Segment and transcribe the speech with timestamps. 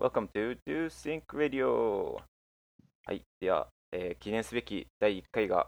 [0.00, 2.22] Welcome to Do Think Radio!
[3.04, 3.22] はい。
[3.40, 5.66] では、えー記念すべき第1回が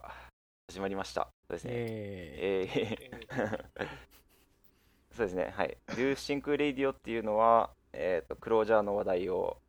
[0.71, 1.33] 始まりました。
[1.49, 1.71] そうですね。
[1.75, 3.65] ええー
[5.11, 5.53] そうですね。
[5.57, 5.77] はい。
[5.89, 9.61] Do Think Radio っていうのは、えっ、と、クロージャーの話題を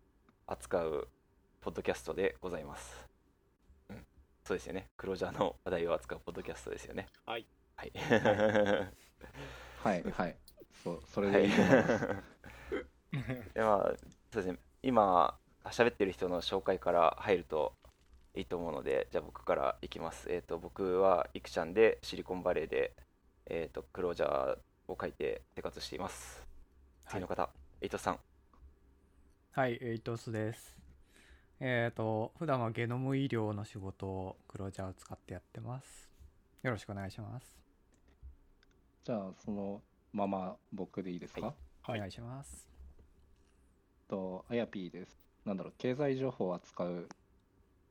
[0.46, 1.08] 扱う
[1.62, 3.10] ポッドキャストでございます。
[3.90, 4.06] うん。
[4.44, 4.90] そうですよね。
[4.96, 7.08] クロージャーの話題を扱うポッドキャストですよね。
[7.26, 7.48] はい。
[7.76, 7.92] はい。
[9.82, 10.38] はいはい
[10.84, 11.46] そうそれはい。
[11.46, 17.74] いでいいと思います、 やまあそうですね今喋ってる人の紹介から入ると
[18.36, 22.94] いいと思うのでじゃあ僕からいきますえっ、と僕はいくちゃんでシリコンバレーで
[23.48, 26.46] えっ、とクロージャーを書いて生活しています
[27.10, 27.50] 次の方、
[27.82, 28.20] エイトさん
[29.54, 30.80] はい、エイトスです。
[31.60, 36.10] えっ、と、普段はゲノム医療の仕事をクロージャーを使ってやってます。
[36.64, 37.60] よろしくお願いします。
[39.04, 39.82] じゃあその
[40.14, 42.71] まま僕でいいですか、はいお願いします。
[44.12, 47.08] とあやぴーですなんだろう経済情報を扱う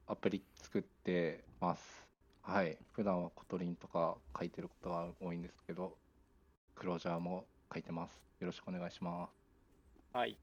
[0.06, 1.82] アプリ作ってます
[2.42, 5.96] はい普段は Kotlin とか書いてることが多いんですけど
[6.74, 9.40] Clojure も書いてますよろしくお願いします
[10.12, 10.36] はい。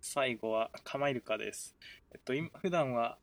[0.00, 1.76] 最後は、カマイルカです。
[2.10, 3.18] えっと、今普段は、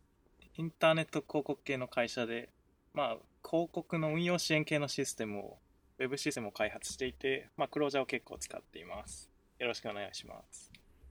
[0.55, 2.47] インターネット広告系の会社で、
[2.93, 5.57] まあ、広告の運用支援系のシステムを、
[5.97, 9.29] ウェブシステムを開発していて、まあ、クロージャーを結構使っています。
[9.59, 10.68] よろしくお願いします。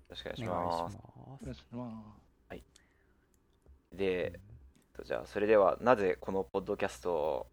[0.09, 0.97] よろしくお願いしまます。
[0.97, 0.99] す。
[1.17, 2.29] お願いします。
[3.97, 4.39] で
[4.99, 7.47] とじゃあそれではなぜこのポッドキャスト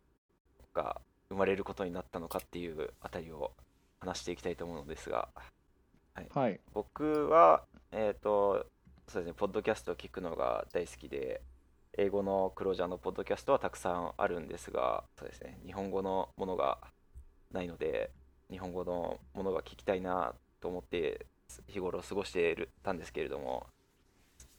[0.74, 3.52] が生まれることになったのかっていうあたりを
[4.00, 5.30] 話していきたいと思うのですが。
[6.34, 6.60] はい。
[6.74, 8.68] 僕は、えっ、と、
[9.08, 11.42] そうですね、ポッドキャストを聞くのが大好きで、
[11.98, 16.80] 英語のクロージャーのポッドキャストはたくさんあるんですが、そうですね、日本語のものが
[17.52, 18.12] ないので、
[18.50, 21.26] 日本語のものが聞きたいなと思って、
[21.68, 23.68] 日頃過ごしているたんですけれども、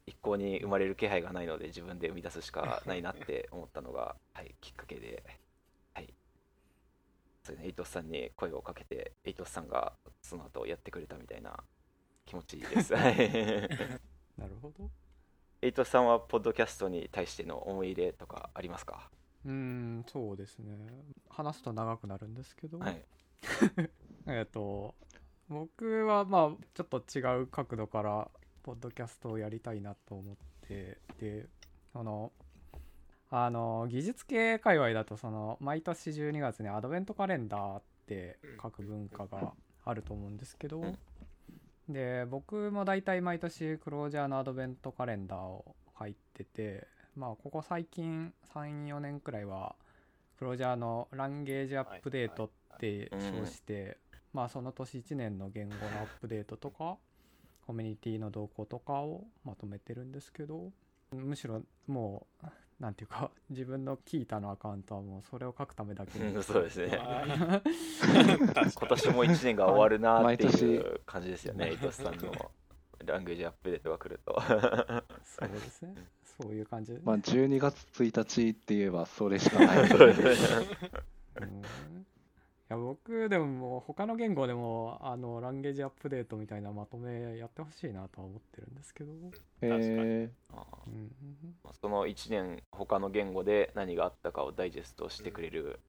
[0.06, 5.23] 一向に生まれる気配がないので、自分で生み出すしかないなって思ったのが、 はい、きっかけで、
[5.95, 6.14] はい。
[7.42, 9.92] そうですね、エイトスさんに声をかけて、エイトスさんが
[10.23, 11.64] その後やってくれたみたいな
[12.24, 12.95] 気持ちです。
[12.95, 13.17] は い
[14.36, 14.91] なるほど。
[15.63, 19.11] エイトさんはポッドキャストに対しての思い入れとかありますか？
[19.45, 20.77] うーん、そうですね。
[21.29, 23.05] 話すと長くなるんですけど、はい。
[24.29, 24.95] えっと、
[25.48, 28.29] 僕はまあ、ちょっと違う角度から、
[28.62, 30.36] ポッドキャストをやりたいなと思っ
[30.67, 31.46] て、で、
[31.95, 32.33] あの、
[33.30, 39.52] あの、技術系界隈だと、その、毎年12月にアドベントカレンダーって書く文化が
[39.85, 40.83] あると思うんですけど、
[41.89, 49.77] で、僕も大体毎年クロージャーのアドベントカレンダーを書いてて、まあ、ここ最近3、4年くらいは、
[50.39, 53.96] クロージャーのランゲージアップデートって称して、
[54.36, 56.98] まあその年1年の言語の アップデートとか、
[57.67, 60.70] コミュニティの動向とかをまとめてるんですけど、
[61.11, 62.47] むしろもう、
[62.79, 66.35] なんていうか、自分のキータのアカウントはもうそれを書くためだけに。
[66.35, 67.29] うんそうですねはい
[68.77, 72.51] 今年も1年が終わるなってい毎う感じですよね、エイトさんの
[73.07, 74.39] ランゲージアップデートが来ると。
[75.24, 75.95] そうですね。
[76.24, 77.01] そういう感じで。
[77.03, 80.77] まあ12月1日って言えばそれしかないですね。
[82.69, 89.13] や僕でももう他の言語でもあのランゲージアップデートみたいなまとめやってほしいなとは思ってるんですけど、
[89.61, 91.13] えあーうん、
[91.81, 95.81] その1年、他の言語で何があったかをダイジェストしてくれる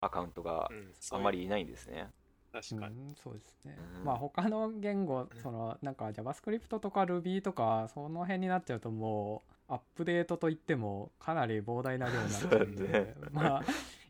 [0.00, 2.10] アカウントがうん、あまりいないんですね。
[2.52, 3.00] 確かに。
[3.00, 4.04] うん、そうですね、うん。
[4.04, 12.86] まあ他の言語そのなんか JavaScript とか Ruby とかその辺になっちゃうともうアップデートといってもかなり膨大な量になっちゃうんで。
[12.88, 13.14] ね。
[13.32, 13.62] まあ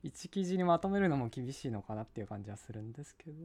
[0.05, 3.37] 1記事にまとめるのも厳しいのかなっていう感じはするんですけど。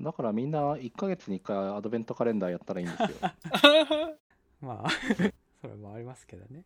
[0.00, 3.08] ー、だからみんな1ヶ月に1回アドベントカレンダーやったらいいんですよ。
[4.62, 4.90] まあ
[5.60, 6.64] それもありますけどね。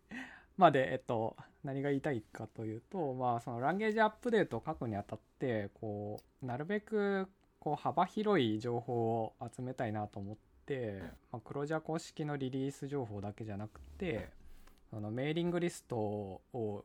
[0.58, 7.28] まあでえっと何が言いたいかというとまあその language update を書くにあたってこうなるべく
[7.60, 14.30] こう幅広い情報を集めたいなと思って、まあ、 Clojure 公式のリリース情報だけじゃなくて
[14.90, 16.40] あのメーリングリストを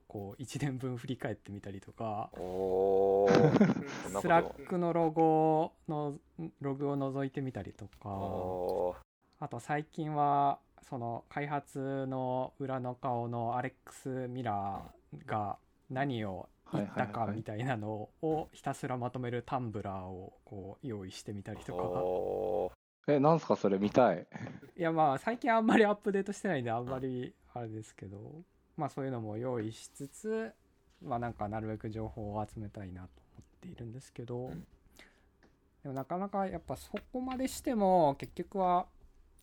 [0.08, 6.16] こう1年分振り返ってみたりとか Slack のロゴの
[6.60, 9.00] ログを覗いてみたりとか
[9.40, 10.60] あと最近は
[10.90, 15.58] その開発の裏の顔のアレックス・ミラーが
[15.90, 22.72] 何を言ったかみたいなのをひたすらまとめるタンブラーをこう用意してみたりと
[23.06, 23.12] か。
[23.12, 24.26] えなんすかそれ見たい。
[24.78, 28.42] いやまあ最近あんまりアップデートしてないんであんまりあれですけど
[28.78, 30.52] まあそういうのも用意しつつ
[31.02, 34.66] まあなんかなるべく情報を集めたいなと思っているんですけどうん。
[35.84, 38.86] でもなかなかやっぱそこまでしても結局は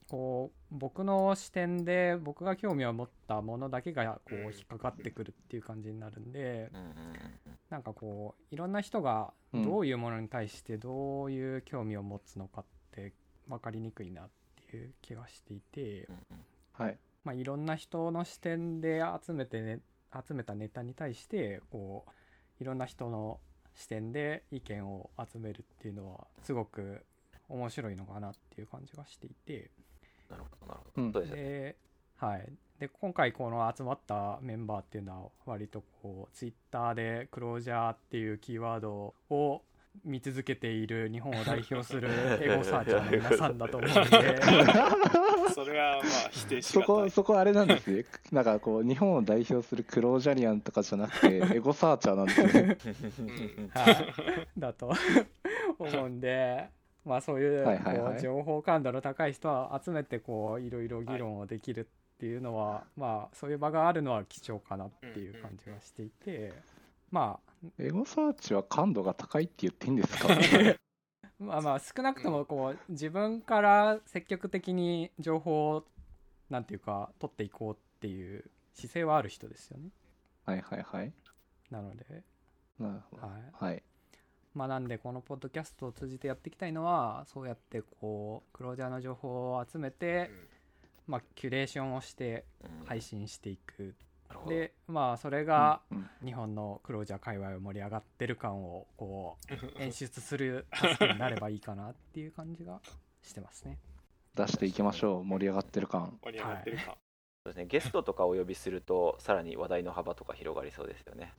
[0.09, 6.71] こう僕の視点で僕が興味を持ったものだけがこううん引っかかってくるっていう感じになるんで
[7.69, 13.13] なんかこういろんな人がうんどういうものに対してどういう興味を持つのかって
[13.49, 14.29] 分かりにくいなっ
[14.71, 16.45] ていう気がしていて、うんうん。
[16.73, 16.99] はい。
[17.25, 19.81] まあ、いろんな人の視点で集めて、ね、
[20.27, 23.41] 集めたネタに対してこういろんな人の
[23.75, 27.05] 視点で意見を集めるっていうのはすごく
[27.49, 29.71] 面白いのかなっていう感じがしていて。
[30.29, 31.77] なるほどなるうんほどで,、
[32.19, 39.63] はい、で今回この集まったメンバーっていうのは割とこうツイッターでクロージャーっていうキーワードを
[40.05, 42.09] 見続けている日本を代表する
[42.41, 44.01] エゴサーチャーの皆さんだと思うんで。
[45.55, 47.11] それはまあ否定しそこ。
[47.11, 48.05] そこあれなんですね。
[48.33, 53.69] なんかこう、日本を代表するクロージャリアンとかじゃなくて、エゴサーチャーなんですね。
[53.75, 54.15] はい、
[54.59, 54.93] だと
[55.79, 56.69] 思うんで、
[57.05, 66.53] まあ、そういうはいはいはいこう情報感度の高い人は集めてこういろいろ議論をできるっていうのは、まあそういう場があるのは貴重かなっていう感じがしていて、
[67.11, 70.29] まあエゴサーチは感度が高いって言っていいんですか？
[71.39, 75.87] まあまあ少なくともこう自分から積極的に情報を
[76.51, 79.91] なんていうか取っていこうっていう姿勢はある人ですよね。
[80.45, 81.13] はいはいはい。
[81.71, 82.25] なので、
[82.79, 83.27] なるほど。
[83.27, 83.83] はい、はい。
[84.53, 90.29] まあ、なんでこのポッドキャストを通じてやっていきたいのはそうやってこうクロージャーの情報を集めて、
[91.07, 93.95] まあ、キュレーションをしてうん配信していく、
[94.49, 102.81] でまあそれがうんうん日本のクロージャー界隈を盛り上がってる感をこう演出する助けになればいいかなっていう感じが
[103.23, 103.79] してますね。
[104.35, 105.25] 出していきましょう。
[105.25, 106.19] 盛り上がってる感。
[106.23, 106.97] 盛り上がってるか。
[107.43, 111.33] そうですね、ゲストとかお呼びするとさらに話題の幅とか広がりそうですよね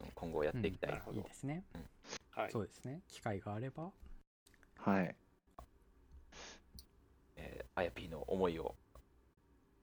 [0.00, 1.64] うん今後やっていきたい、うんなるほどいいですね。
[2.30, 2.52] はい。
[2.52, 3.02] そうですね。
[3.08, 3.90] 機会があれば。
[4.78, 5.16] はい。
[7.36, 8.74] えーあやぴーの思いを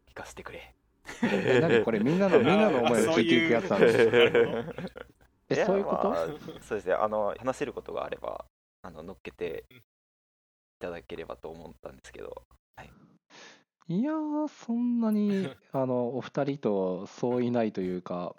[0.09, 0.73] 聞かせてくれ
[1.23, 4.83] え、何これみんなの、 みんなの思いを聞いていくやつなんですなるほど
[5.49, 6.27] え、やそういうこと、まあ
[6.61, 6.93] そうですね。
[6.93, 8.45] あの話せることがあれば
[8.81, 9.75] あの乗っけてい
[10.79, 12.43] ただければと思ったんですけど。
[13.89, 14.03] い。
[14.03, 18.35] やー、そんなに、 あの、お二人と相違ないというか、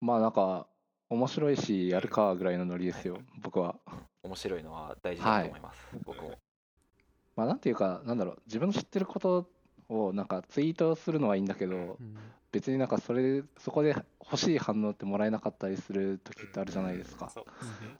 [0.00, 0.66] まあなんか、
[1.08, 3.78] 面白いし、やるかぐらいのノリですよ、僕は。
[4.22, 6.38] 面白いのは大事だと思います、僕も。
[7.36, 9.50] まあなんていうか、なんだろう、自分の知ってること
[9.88, 12.16] をなんかツイートするのはいいんだけど、うん
[12.54, 17.32] 別になんかそれ、そこで欲しい反応ってもらえなかったりする時ってあるじゃないですか。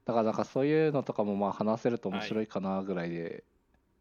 [0.05, 3.43] だからなんかそういうのとかもまあ話せると面白いかなぐらいで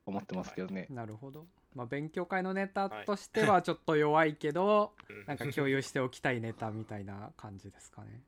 [0.05, 0.85] 思ってますけどね。
[0.91, 1.47] なるほど。
[1.73, 8.21] まあ、勉強会のネタとしてはちょっと弱いけど、うんなんか共有しておきたいネタみたいな感じですかね。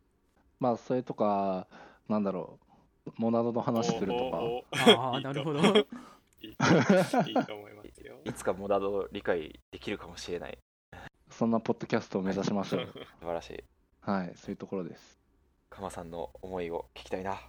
[0.59, 1.67] まあそれとか、
[2.09, 2.57] なんだろ
[3.05, 4.37] う、モナドの話するとか。
[4.37, 5.61] おーおああ、ーなるほど。。
[6.41, 6.55] いい
[7.45, 7.64] とい
[8.25, 10.57] いつかモダドを理解できるかもしれない
[11.29, 12.87] そんなポッドキャストを目指しましょう。
[13.19, 13.63] 素晴らしい
[14.01, 15.19] はい、そういうところです。
[15.69, 17.39] かまさんの思いを聞きたいな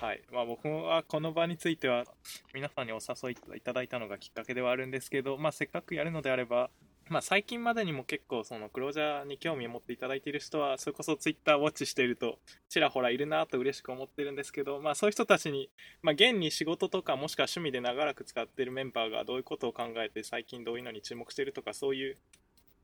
[0.00, 0.22] はい。
[0.32, 2.04] まあ僕はこの場については
[2.52, 6.70] 皆さんにお誘いいただいたのがきっかけではあるんですけど、まあせっかくやるのであれば、
[7.10, 15.68] まあ最近までにも結構そのクロージャーに興味を持っていただいている人は、それこそツイッターウォッチしているとちらほらいるなと嬉しく思ってるんですけど、まあそういう人たちに、
[16.02, 22.16] まあ現に仕事とかもしくは趣味で長らく使っているメンバーがどういうことを考えて最近どういうのに注目しているとかそういう、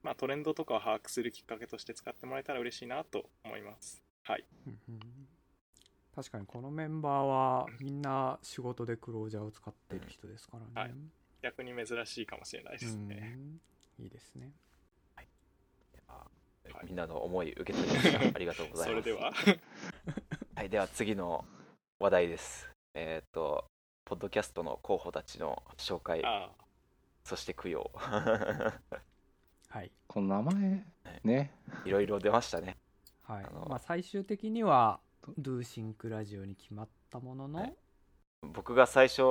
[0.03, 4.03] まあトレンドとかを把握するきっかけとして使ってもらえたら嬉しいなと思います。
[4.25, 4.45] はい。
[6.17, 10.73] 確かにこのメンバーはみんな仕事でクロージャーを使ってる人ですからね。
[10.75, 10.95] はい
[11.43, 13.39] 逆に珍しいかもしれないですね。
[13.99, 14.53] うんいいですね。
[15.15, 15.29] はい
[16.85, 19.33] みんなの思い受け取りましたありがとうございますそれでは。
[20.55, 21.45] はい、では次の
[21.99, 22.71] 話題です。
[22.95, 23.67] えっ、と、
[24.05, 26.51] ポッドキャストの候補たちの紹介、あ
[27.25, 27.91] そして供養。
[29.69, 29.91] はい。
[30.07, 30.87] この名前、
[31.25, 31.55] ね。
[31.85, 32.79] いろいろ出ましたね。
[33.23, 35.01] はいあのまあ、最終的には、
[35.39, 37.77] ドゥーシンクラジオに決まったものの、はい
[38.43, 39.23] 僕が最初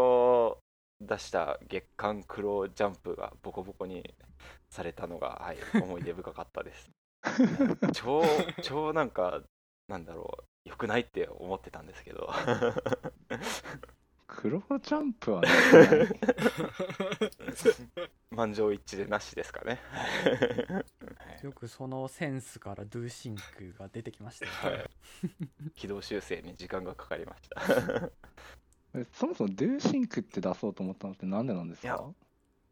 [1.02, 4.16] 出した月刊クロジャンプがボコボコに
[4.70, 6.90] されたのが、 はい、思い出深かったです。
[7.94, 8.24] 超、
[8.62, 9.42] 超なんか、
[9.88, 12.30] なんだろう、良くないって思ってたんですけど。
[14.28, 15.48] 黒ジャンプはね、
[18.32, 19.80] 満場一致でなしですかね。
[21.42, 24.78] よくそのセンスから dosyncが出てきましたよね。
[24.80, 24.90] はい
[25.76, 28.10] 軌道修正に時間がかかりました。
[28.96, 32.14] えそもそも dosync って出そうと思ったのってなんでなんですいやか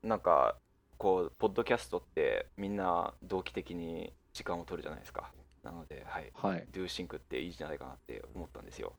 [0.03, 0.55] なんか
[0.97, 5.31] こうポッドキャストってみんな同期的に時間を取るじゃないですか。
[5.63, 6.31] なのではい。
[6.33, 6.67] はい。
[6.71, 8.93] Do Sync っていいんじゃないかなって思ったんですよ。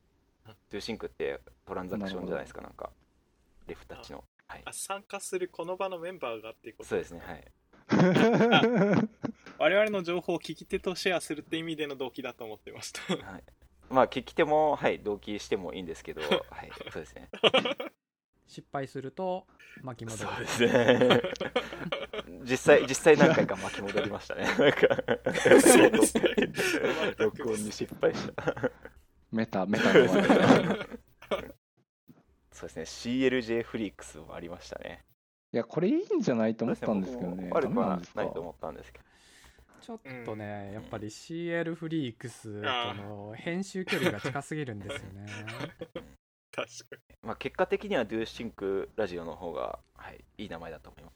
[0.71, 2.89] Do Sync ってトランザクションじゃないですかなんか。
[3.67, 4.23] レフタッチの。
[4.47, 4.61] はい。
[4.65, 6.89] あ参加するこの場のメンバーがっていうこと？
[6.89, 7.43] そうですねはい。
[9.57, 13.01] 我々の情報を聞き手とシェアするって意味での動機だと思ってました。
[13.15, 13.43] はい
[13.89, 17.29] まあ聞き手もはい同期してもいいんですけど はいそうですね。
[18.47, 19.47] 失敗すると
[19.81, 20.29] 巻き戻る。
[20.29, 21.21] そうですね。
[22.43, 24.43] 実際実際何回か巻き戻りましたね。
[24.57, 25.61] なんか。
[25.61, 26.23] そうですね。
[27.17, 28.71] 録音に失敗した。
[29.31, 30.07] メタ、メタの
[32.51, 32.83] そうですね。
[32.83, 35.03] CLJ フリークスもありましたね。
[35.51, 37.49] いや、これいいんじゃないと思ったんですけどね。
[37.51, 39.04] 悪くはないと思ったんですけど
[39.85, 45.27] ちょっとね、やっぱり CL フリークスとの編集距離が近すぎるんですよね。
[46.51, 51.15] 確かまあ結果的には Do Sync ラジオの方が、はい、いい名前だと思います。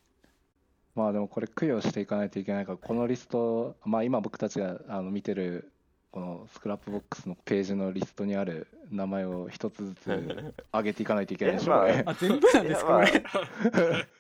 [0.94, 5.72] まあでもこれ供養していかないといけないから、このリスト、まあ今僕たちがあの見てる、
[6.12, 10.08] このスクラップボックスのページのリストにある名前を一つずつ
[10.74, 12.04] 上げていかないといけないでしょうね。
[12.06, 13.24] あ、全部なんですか、これ。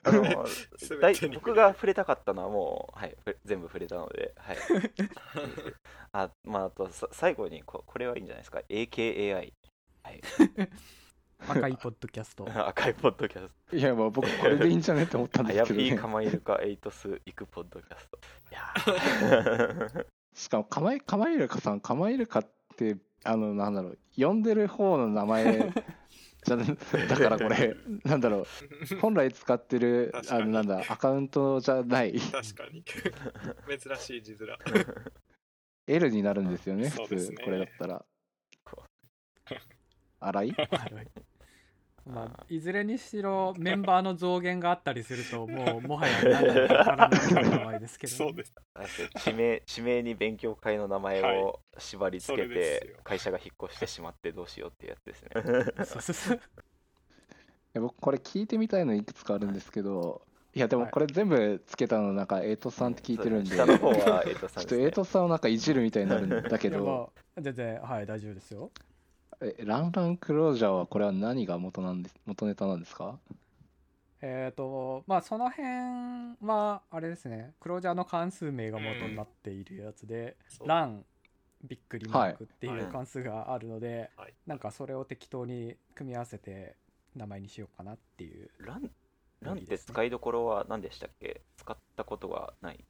[0.03, 0.12] あ
[1.34, 4.58] 僕が触れたかったのはもう、はい、ふ全部触れたので、はい、
[6.13, 9.53] あまああとさ最後にここれはいいんじゃないですか？AKAI、
[10.03, 10.22] はい、
[11.48, 12.48] 赤いポッドキャスト。
[12.67, 16.01] 赤いポッドキャスいや、まあ僕これでいいんじゃねって思ったんトですけどねアヤピー。
[16.01, 18.19] カマイルカエイトスイクポッドキャスト
[18.51, 25.72] いやーしかもカマイ、カマイルカさん、カマイルカって、あの、なんだろう、呼んでる方の名前
[26.46, 26.58] じゃ、
[27.08, 32.84] だからこれ、なんだろう、本来使ってる、あの、なんだ、アカウントじゃない、確かに。
[32.84, 34.58] 珍しい字面。
[35.88, 38.06] L になるんですよね、普通、これだったら。
[40.22, 40.56] 荒い
[42.10, 48.54] まあ、いずれにしろメンバーの増減があったりすると、 もうもはや何だかわからない名前ですけど、そうです。
[49.20, 55.30] 地名地名に勉強会の名前を縛り付けて会社が引っ越してしまってどうしようっていうやつですね。
[55.86, 56.38] そうそうそう。
[56.38, 56.39] い
[57.74, 60.24] や僕これ聞いてみたいのいくつかあるんですけど、
[60.56, 60.60] い。
[60.60, 68.72] やでもはいこれ全部つけたのなんかエイトさんって聞いてるんで、下の方はエイトさんです、ね、ちょっとエイトさんをなんかいじるみたいになるんだけど、あ全然、はい、大丈夫ですよ。
[69.41, 73.17] えランランクロージャーはこれは何が元なんです元ネタなんですか？
[74.22, 75.65] えっ、と、まあ、その辺
[76.46, 80.67] は、あれですね、クロージャーの関数名が元になっているやつで、そう。
[80.67, 81.05] ラン
[81.63, 82.79] びっくりマークってはい。
[82.79, 84.34] いう関数があるので、はい。
[84.46, 86.75] なんかそれを適当に組み合わせて
[87.15, 88.50] 名前にしようかなっていう。
[88.60, 88.91] ラン
[89.41, 91.41] ランって使いどころは何でしたっけ？
[91.55, 92.84] 使ったことがない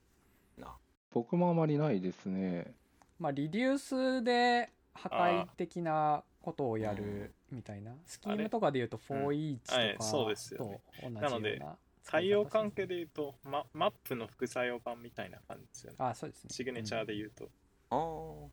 [0.58, 0.76] な。
[1.12, 2.74] 僕もあまりないですね。
[3.20, 11.78] まあ、リデュースで破壊的なことをやるみたいな、スキームとかで言うと for each とかはいそうですよとね同じようななので使い方
[12.12, 15.98] 対応関係で言うと、ま、マップの副作用版みたいな感じですよね。
[16.00, 16.50] あそうですね。
[16.52, 17.50] シグネチャーで言うと、
[17.92, 18.48] あー。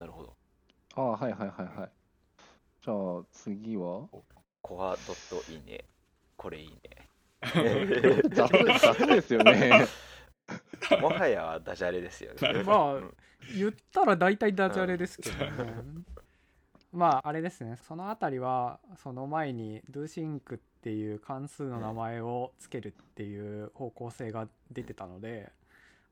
[0.00, 0.36] なるほど。
[0.94, 1.90] ああ、はいはいはいはい。
[2.84, 4.08] じゃあ次は？
[4.60, 5.84] コアドットいいね。
[6.36, 7.08] これいいね。
[8.30, 9.86] 雑雑ですよね。
[11.00, 12.62] もはやダジャレですよね。
[12.62, 13.16] まあうん。
[13.56, 15.52] 言ったら大体ダジャレですけどね、
[16.92, 17.76] まああれですね。
[17.86, 25.50] そのあたりはその前に DoSync っていう関数の名前をつけるっていう方向性が出てたので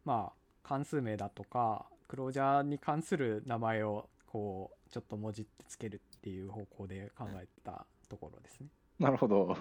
[0.04, 8.68] まあ関数名だとかクロージャーに関する名前をこうちょっと文字ってつけるっていう方向で考えたところですね。
[8.98, 9.46] なるほど。
[9.46, 9.56] は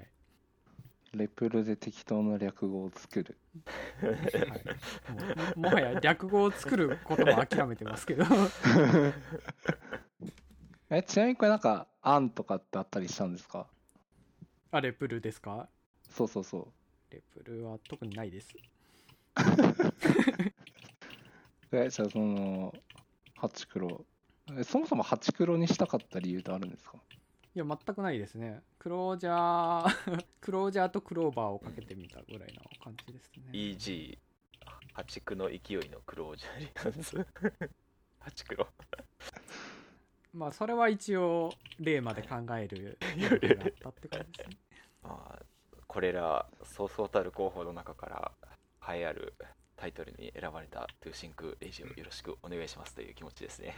[0.00, 0.06] い。
[1.14, 3.38] レプルで適当な略語を作る。
[4.00, 4.12] はい、
[5.56, 8.24] もうもはや略語を作ることも諦めてますけど
[10.90, 13.66] え、ちなみにこれなんか、アンとかってあったりしたんですか？
[14.72, 15.68] あレプルですか？
[16.10, 16.68] そうそうそう。
[17.14, 18.48] レプルは特にないです。
[21.72, 22.74] え、じゃあその、
[23.36, 24.04] ハチクロ。
[24.58, 26.98] えそもそもハチクロにしたかった理由ってあるんですか？
[27.54, 28.62] いや全くないですね。
[28.78, 33.42] クロージャー クロージャーとクローバーをかけてみたぐらいの感じですね。
[33.52, 34.18] EG
[34.92, 37.16] 破竹の勢いのクロージャーリアンス
[38.20, 38.66] 破竹ロ
[40.32, 44.56] まあそれは一応例まで考える余裕があったって感じですね。
[45.02, 45.42] まあ
[45.86, 48.32] これらそうそうたる候補の中から
[48.94, 49.34] 栄えある
[49.76, 53.74] タイトルに選ばれた dosync radio をよろしくお願いしますという気持ちですね。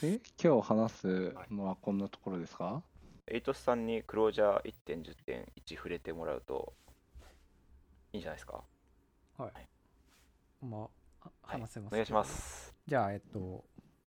[0.00, 2.82] で、今日話すのはこんなところですか？
[3.26, 6.74] エイトスさんに Clojure 1.10.1触れてもらうと
[8.12, 8.62] いいんじゃないですか？
[9.38, 9.66] まあはい。
[11.42, 13.64] 話せます、お願いしますじゃあえっと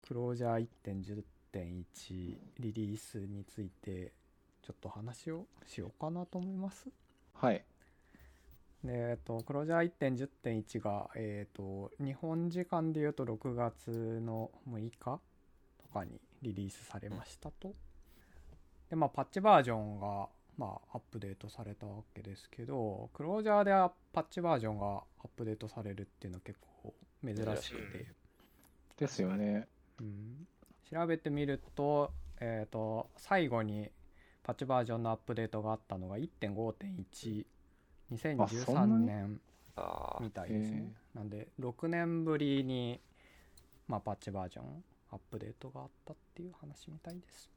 [0.07, 4.13] Clojure 1.10.1リリースについて
[4.61, 6.87] ちょっと話をしようかなと思います
[7.33, 7.63] はい。
[8.83, 9.91] でえっと、クロージャー
[10.43, 15.19] 1.10.1が、えっと、日本時間でいうと6月の6日と
[15.93, 17.73] かにリリースされましたと。
[18.89, 26.93] でまあパッチバージョンがまあアップデートされたわけですけどクロージャーでパッチバージョンがアップデートされるっていうのは結構
[27.25, 28.05] 珍しくてい、
[28.97, 29.67] ですよね。
[29.99, 30.47] うん、
[30.91, 33.91] 調べてみると,、えー、と最後に
[34.43, 39.41] パッチバージョンのアップデートがあったのが1.5.12013あそんなに年
[39.75, 40.93] あみたいですね。
[41.13, 43.01] なんで6年ぶりに、
[43.87, 47.49] まあ、パッチバージョンアップデートがあったっていう話みたいです。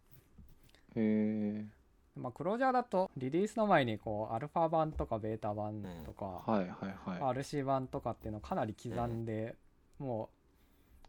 [0.97, 1.64] へえ。
[2.16, 6.42] まあクロージャーだとリリースの前にこうアルファ版とかベータ版とか。
[6.47, 9.56] RC 版とかっていうのをかなり刻んで、
[9.99, 10.39] もう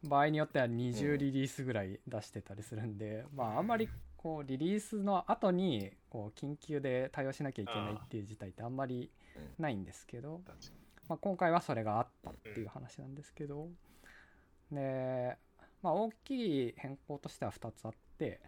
[0.04, 9.12] 場合によっては20リリースぐらい出してたりするんで、まああんまりこうリリースの後にこう緊急で対応しなきゃいけないっていう事態ってあんまり
[9.58, 10.42] ないんですけど、
[11.08, 13.68] まあ、今回はそれがあったっていう話なんですけど、
[14.72, 15.38] で、
[15.82, 18.42] まあ、大きい変更としては2つあって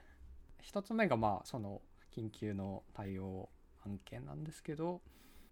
[0.64, 1.82] 1つ目がまあその
[2.16, 3.50] 緊急の対応
[3.86, 5.02] 案件なんですけど、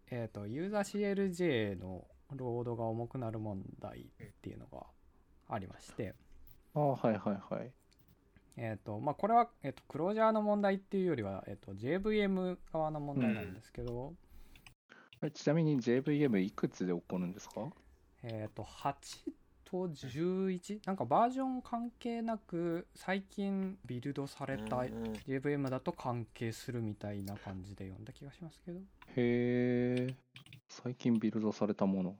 [0.09, 2.05] えー、とユーザー CLJ の
[2.35, 4.85] ロードが重くなる問題っていうのが
[5.53, 6.15] ありまして、
[6.73, 7.71] ああ、はいはいはい。
[8.57, 14.13] えーとまあ、これは、えー、とクロージャーの問題っていうよりは、えー、と JVM 側の問題なんですけど、
[15.21, 17.69] えちなみに JVM いくつで起こるんですか？
[18.23, 18.93] えっ、と8
[19.63, 28.81] と11なんかバージョン関係なく最近ビルドされたうん JVM だと関係するみたいな感じで読んだ気がしますけど、へ
[29.15, 30.13] え。
[30.67, 32.15] 最近ビルドされたもの。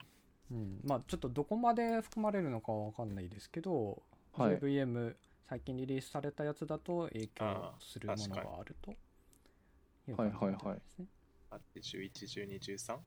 [0.52, 4.02] うん、まあちょっとどこまで含まれるのかは分かんないですけど、
[4.34, 5.16] はい JVM
[5.50, 11.06] 最近リリースされたやつだと影響するものがあるという感じみたいですね。
[11.50, 12.98] あって11、12、13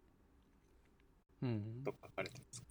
[1.43, 2.63] うんと書かれてます。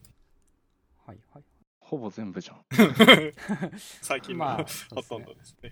[1.08, 1.44] はいはい
[1.80, 2.66] ほぼ全部じゃん。
[4.02, 4.66] 最近の、まあ
[4.96, 5.72] ほとんどですね。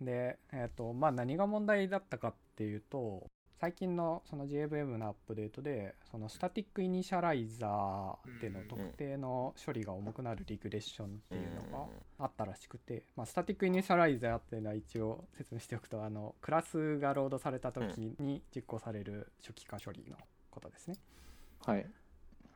[0.00, 11.86] で、えっとまあ、何が問題だったかっていうと最近のその JVM のアップデートでその static initializer での特定の処理が重くなる regression っていうのが
[12.20, 20.16] あったらしくて、まあ、 static initializer っていうのは一応説明しておくとあのクラスがロードされた時に実行される初期化処理の
[20.50, 20.94] ことですね。
[21.66, 21.86] はい。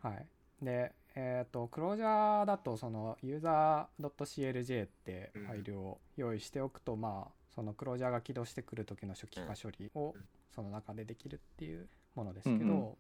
[0.03, 0.27] はい、
[0.65, 10.23] で、えっとクロージャーだとそのユーザー .clj ってファイルを用意しておくと、まあその Clojure が起動してくる時の初期化処理をうん
[10.55, 12.99] その中でできるっていうものですけど、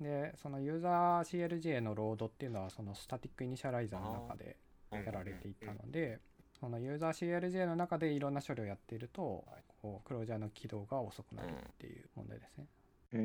[0.00, 4.56] でその user CLJ のロードっていうのはその static initializer の中で
[4.92, 6.20] やられていたので、
[6.58, 9.44] その user CLJ の中でいろんな処理をやっていると、
[9.82, 12.66] こう Clojure の起動が遅くなるっていう問題ですね。
[13.12, 13.18] へえ。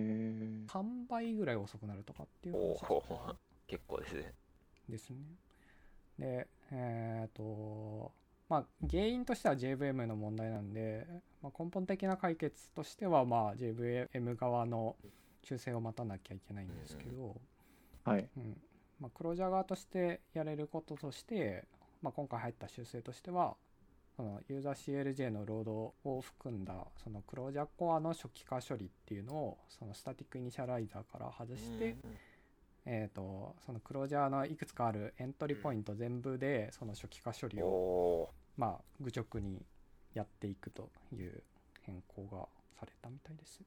[0.68, 2.56] 3倍ぐらい遅くなるとかっていう
[3.68, 4.34] 結構ですね
[4.90, 5.18] ですね。
[6.18, 8.12] で、えっ、と、
[8.48, 11.08] まあ、原因としては JVM の問題なんで、
[11.42, 14.96] まあ、根本的な解決としては、まあ、JVM 側の
[15.44, 17.36] 修正を待たなきゃいけないんですけど、
[18.04, 18.30] はい。
[18.38, 18.58] うん。
[19.00, 21.66] まあ、 Clojure 側としてやれることとして、
[22.02, 23.56] まあ、今回入った修正としては、
[24.16, 24.74] その user
[25.14, 31.98] CLJ のロードを含んだその Clojure core の初期化処理っていうのをその static initializer から外して、
[32.86, 39.65] えー、とその Clojure のいくつかあるエントリーポイント全部でその初期化処理おを、おまあ、愚直に
[40.13, 41.43] やっていくという
[41.82, 42.48] 変更が
[42.80, 43.62] されたみたいです。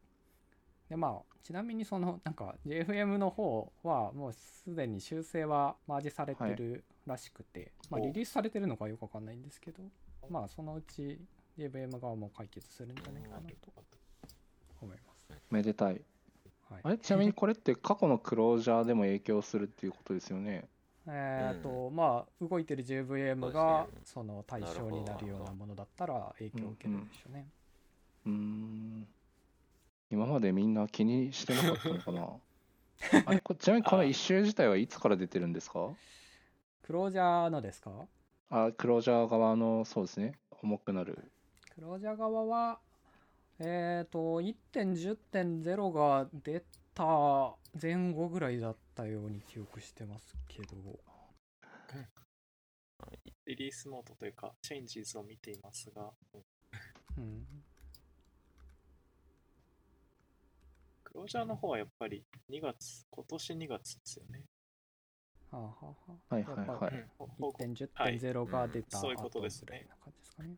[0.88, 9.82] でまあちなみにそのなんか JFM の方はもうすでに修正はマージされてるらしくて、まあ、おリリースされてるのかよくわかんないんですけど
[10.30, 11.20] まあそのうち
[11.58, 13.44] JVM 側も解決するんじゃないかなと
[14.80, 15.28] 思います。
[15.50, 16.00] めでたい。
[16.70, 16.98] はい、あれ？
[16.98, 20.68] ちなみにこれって過去のクロージャーでも影響するっていうことですよね。
[21.10, 27.48] えーとまあ動いてる JVM がその対象になるようなものだったら影響を受けるでしょうね。
[28.26, 29.08] うーん。
[30.10, 33.22] 今までみんな気にしてなかったのかな？
[33.26, 33.40] あれ？
[33.40, 35.88] こちなみにこの一周自体はいつから出てるんですか？
[36.82, 38.06] クロージャーのですか？
[38.50, 40.38] あ、クロージャー側の、そうですね。
[40.62, 41.30] 重くなる。
[41.74, 42.80] クロージャー側は
[43.60, 50.76] えーと1.10.0が出た前後ぐらいだったように記憶してますけど。
[53.46, 56.12] リリースノートというか、チェンジズを見ていますが、
[57.16, 57.46] うん。
[61.04, 64.44] クロージャーの方はやっぱり2月、今年2月ですよね。
[65.50, 66.94] はあはあははいはいはい。
[66.94, 67.08] うん。
[67.16, 67.64] 報告。
[67.64, 69.66] 1.10.0が出たうんそういうことですね。
[69.66, 70.56] 後ぐらいな感じですかね。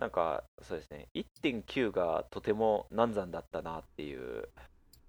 [0.00, 1.08] なんかそうですね。
[1.14, 4.48] 1.9がとても難産だったなっていう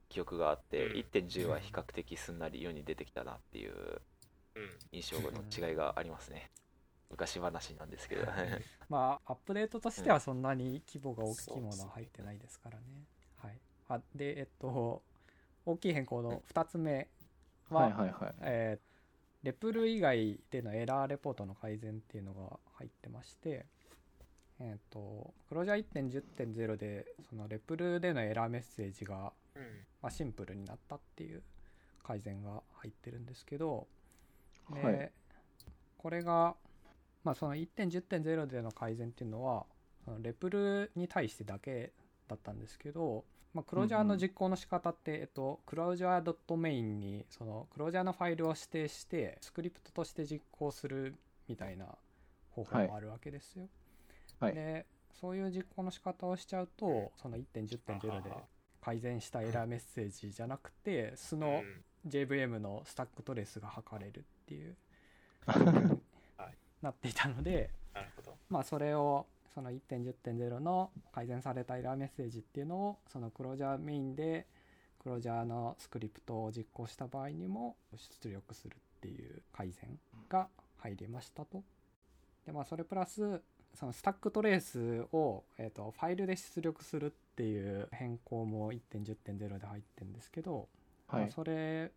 [0.10, 0.98] 記憶があって、うん。
[0.98, 3.72] 1.10は比較的すんなり世に出てきたなっていう
[4.56, 4.70] うん。
[4.92, 6.52] 印象の違いがありますね。
[7.10, 8.28] 昔話なんですけど。
[8.90, 12.84] まあアップデートとしてはそんなに規模が大きいものは入ってないですからね、
[13.38, 13.58] はい。
[13.88, 15.02] あでえっと
[15.66, 17.08] 大きい変更の2つ目
[17.70, 18.36] は、はいはいはい。
[18.42, 18.92] えー
[19.44, 23.66] レプル以外でのエラーレポートの改善っていうのが入ってまして、
[24.64, 25.86] えっ、と、クロージャー
[26.36, 29.64] 1.10.0で、そのレプルでのエラーメッセージが、うん。
[30.02, 31.42] まあ、シンプルになったっていう
[32.04, 33.88] 改善が入ってるんですけど、
[34.72, 35.12] ではい。
[35.98, 36.56] これが、
[37.24, 39.66] まあ、その1.10.0での改善っていうのは、
[40.06, 41.92] そのレプルに対してだけ
[42.28, 51.16] だったんですけど、まあ、クロージャーの実行の仕方って、えっと、クロージャー .main にそのクロージャーのファイルを指定してスクリプトとして実行する
[51.50, 51.86] みたいな
[52.52, 53.64] 方法もあるわけですよ。
[53.64, 53.81] はい
[54.42, 58.32] でそういう実行の仕方をしちゃうとその1.10.0で
[58.82, 64.76] 改善したエラーメッセージじゃなくて素のうん JVM のスタックトレースが測れるっていう
[65.46, 67.70] はいなっていたので。
[68.50, 74.48] まあ、それをその1.10.0の改善されたエラーメッセージっていうのをそのクロージャーメインで
[75.00, 77.76] クロージャーのスクリプトを実行した場合にも
[78.22, 80.00] 出力するっていう改善
[80.30, 81.64] が入りましたと。
[82.46, 83.42] でまあそれプラス
[83.76, 90.68] そのスタックトレースを、えー、とファイルで出力するっていう変更も1.10.0で入ってるんですけど、
[91.08, 91.22] はい。
[91.22, 91.92] まあそれ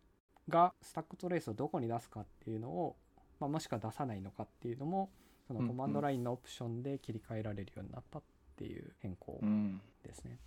[0.49, 2.95] がスタックトレースをどこに出すかっていうのを、
[3.39, 5.09] まあ、もしくは出さないのかっていうのも
[5.47, 8.21] そのコマンドラインのオプションで切り替えられるようになったっ
[8.55, 9.81] ていう変更うん。
[10.03, 10.39] ですね。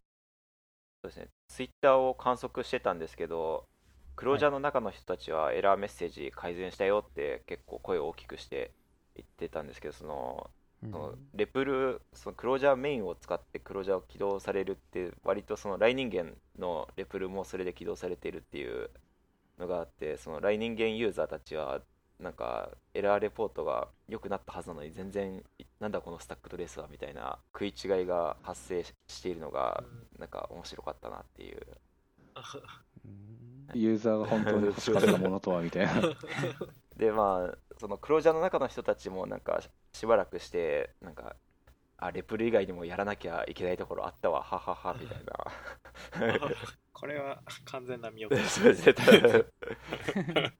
[1.03, 3.65] そうですねツイッターを観測してたんですけど
[4.17, 8.73] クロージャーの中の人たちはエラーメッセージ改善したよって結構声を大きくして
[9.15, 18.91] 言ってたんですけどそのうんそのレプルそのクロージャーメインを使ってクロージャーを起動されるって割とそのライニンゲンのレプルもそれで起動されているっていう
[19.59, 21.81] のがあってそのライニンゲンユーザーたちは
[22.21, 25.43] なんかエラーレポートが良くなったはずなのに全然
[25.81, 29.85] なんだこのスタックトレースはみたいな食い違いが発生しているのが
[30.19, 31.61] なんか面白かったなっていう
[33.05, 35.93] うんユーザーが本当に欲しかったものとはみたいな。
[36.97, 41.37] でまあそのクロージャーの中の人たちもなんかししばらくしてなんか
[41.97, 44.43] あレプル以外にもやらなきゃいけないところあったわ。
[44.43, 46.51] はははみたいな。
[46.93, 48.95] これは完全な見落としそうですね。
[48.95, 50.53] 多 分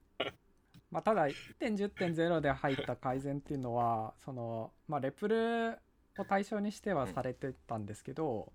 [0.91, 5.77] まあ、ただ1.10.0で入った改善っていうのはその、まあ、レプル
[6.17, 8.51] を対象にしてはされてたんですけど、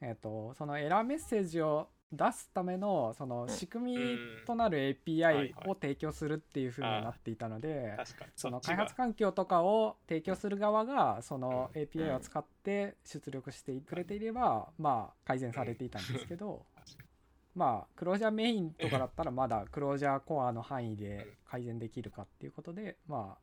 [0.00, 5.54] えー、とそのエラーメッセージを出すためのその仕組みとなるはい API はい。
[5.66, 7.96] を提供するっていう風になっていたので、
[8.36, 16.64] その開発環境とかを提供する側がその API を使って出力してくれていればまあ改善されていたんですけど
[17.54, 23.38] まあクロージャーメインとかだったらまだクロージャーコアの範囲で改善できるかっていうことでま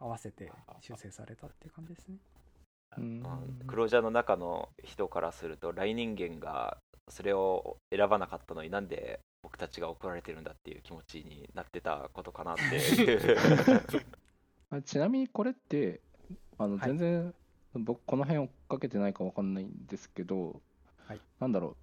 [0.00, 0.50] あ合わせて
[0.80, 2.16] 修正されたっていう感じですね。
[2.98, 3.20] うん。
[3.22, 13.36] まあクロージャーの中の人からすると来人間がそれを選ばなかったのになんで僕たちが怒られてるんだっていう気持ちになってたことかなっていう。
[14.70, 16.00] あ ちなみにこれって
[16.58, 16.88] あのはい。
[16.88, 17.34] 全然、
[17.74, 20.60] 僕この辺追っかけてないかわかんないんですけど、
[21.06, 21.20] はい。
[21.40, 21.76] なんだろう。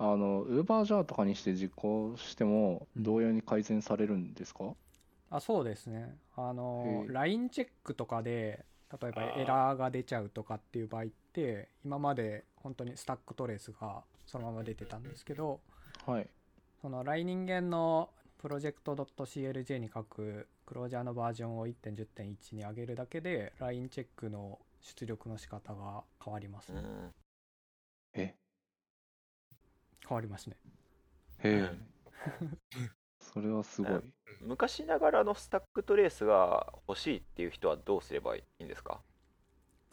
[0.00, 3.02] あの UberJAR とかにして実行してもうん。
[3.02, 4.74] 同様に改善されるんですか、
[5.30, 6.16] あそうですね。
[6.36, 8.64] あの LINE チェックとかで
[9.00, 15.60] 例えばエラーが出ちゃうとかっていう場合って今まで本当にスタックトレースがそのまま出てたんですけど
[16.06, 16.28] はい。
[16.80, 27.14] その LINE 人間のプロジェクト .clj に書くクロージャーのバージョンを1.10.1に上げるだけで LINE チェックの出力の仕方が変わりますね、うん
[28.14, 28.34] え？
[30.06, 30.56] 変わりますね。
[31.42, 31.78] へえ
[33.32, 34.00] それはすごい、
[34.40, 39.00] 昔ながらのスタックトレースが欲しいっていう人はどうすればいいんですか？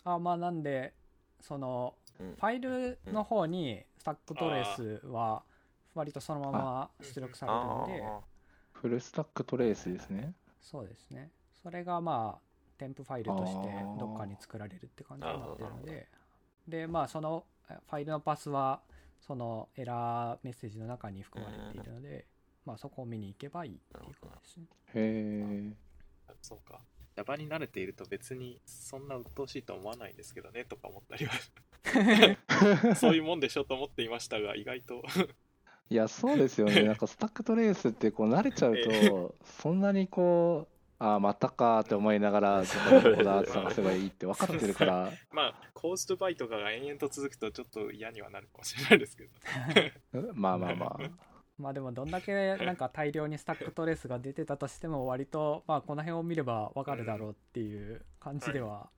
[0.04, 0.94] あまあなんで
[1.42, 2.36] そのうん。
[2.36, 5.44] ファイルの方にスタックトレースは
[5.94, 8.04] 割とそのまま出力されてるので。
[8.06, 8.20] あ
[8.74, 10.34] フルスタックトレースですね。
[10.62, 11.32] そうですね。
[11.64, 12.42] それがまあ
[12.78, 13.68] 添付ファイルとして
[14.00, 16.08] どっかに作られるって感じになってるので。
[16.68, 18.82] でまあそのえファイルのパスは
[19.22, 22.28] そのエラーメッセージの中に含まれているので、
[22.66, 24.66] まあそこを見に行けばいいっていうことですね。
[24.94, 25.86] へえ
[26.42, 26.82] そうか。
[27.16, 31.34] Java に慣れていると別にそんな鬱陶しいとは思わないんですけどねとか思ったりは。
[32.96, 35.04] そういうもんでしょと思っていましたが意外と。
[35.90, 36.82] いやそうですよね。
[36.84, 42.68] なんかスタックトレースってこう慣れちゃうとそんなにこうああまたかって思いながらど
[43.02, 45.12] こどこだって探せばいいって分かってるから。
[45.32, 49.32] まあコーストバイとかが延々と続くとちょっと嫌にはなるかもしれないですけど。
[50.34, 58.90] まあまあまあまあでもどんだけなんか大量にスタックトレースが出てたとしても割とまあこの辺を見ればわかるだろうっていう感じでは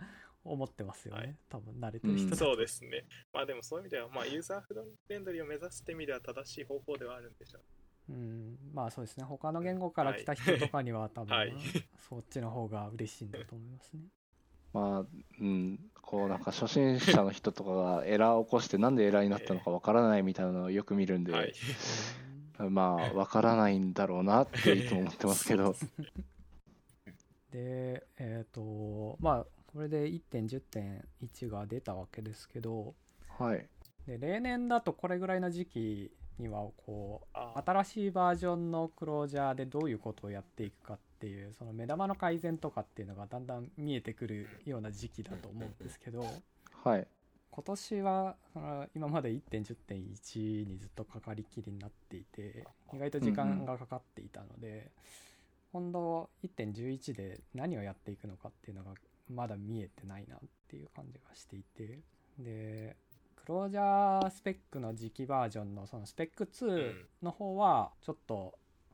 [0.44, 1.36] 思ってますよね、はい。
[1.50, 2.38] 多分慣れてる人だと。
[2.38, 3.06] そうですね。
[3.34, 4.76] まあでもそういう意味では、まあユーザーフ
[5.10, 7.60] レンドリーを目指すって意味では正しい方法ではあるんでしょ
[8.10, 8.14] う。
[8.14, 8.58] うん。
[8.74, 9.26] まあそうですね。
[9.26, 11.54] 他の言語から来た人とかには多分、はい。
[12.10, 14.00] そっちの方が嬉しいんだと思いますね。
[14.74, 15.06] まあ、
[15.42, 21.54] うん、こうなんか初心者の人とかがエラーを起こしてなんでエラーになったのかわからないみたいなのをよく見るんで、はい。
[22.70, 25.76] まあわからないんだろうなっていつも思ってますけど。
[27.52, 32.96] でえっ、とまあこれで1.10.1が出たわけですけど。
[33.38, 33.68] はい。
[34.08, 46.26] で例年だとこれぐらいの時期にはこうあ新しいバージョンのクロージャーでどういうことをやっていくかっていうその目玉の改善とかっていうのがだんだん見えてくるような時期だと思うんですけど。
[46.84, 47.08] はい
[47.58, 54.92] 今年はその今まで1.10.1にずっとかかりきりになっていて意外と時間がかかっていたので、
[55.74, 58.92] 今度1.11で何をやっていくのかっていうのが
[59.34, 60.40] まだ見えてないなっ
[60.70, 62.00] ていう感じがしていて
[62.38, 62.96] で
[63.36, 66.94] クロージャースペックの次期バージョンのそのスペック2
[67.24, 68.54] の方はちょっと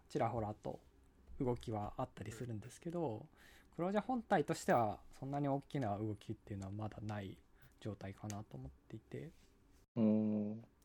[0.10, 0.80] ちらほらと
[1.42, 3.26] 動きはあったりするんですけど
[3.76, 7.38] クロージャー本体としてはそんなに大きな動きっていうのはまだない
[7.84, 9.32] 状態かなと思っていて。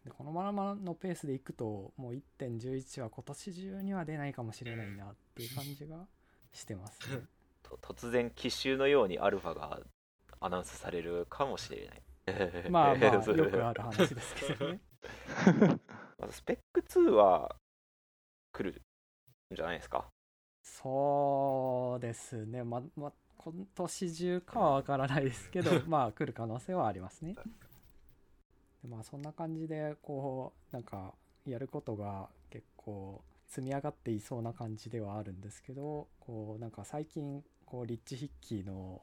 [0.04, 6.06] でこのままのペースでいくともう1.11は今年中には出ないかもしれないなっていう感じが
[6.52, 6.98] してます。
[7.16, 7.24] ね。
[7.62, 9.80] と突然奇襲のようにアルファが
[10.40, 12.02] アナウンスされるかもしれない。
[12.70, 14.80] まあまあ よくある話ですけどね。
[16.18, 17.56] まずスペック2は
[18.52, 18.80] 来る
[19.52, 20.10] んじゃないですか？
[20.62, 22.62] そうですね。
[22.64, 27.34] まま今年中かはわからないですけど まあ来る可能性はありますね。
[28.82, 31.14] でまあそんな感じでこうなんか
[31.46, 39.00] やることが結構積み上がっていそうな感じではあるんですけどこうなんか最近こうリッチ筆記の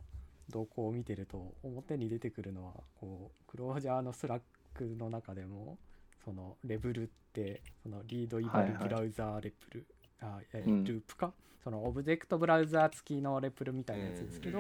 [0.50, 4.42] 動向を見てると表に出てくるのはこうクロージャーのスラッ
[4.74, 5.78] クの中でも
[6.24, 9.86] そのレブルってそのリードイバルブラウザーレプル、
[10.22, 10.84] あいやうん。
[10.84, 14.60] ループか、そのオブジェクトブラウザー付きのレプルみたいなやつですけど、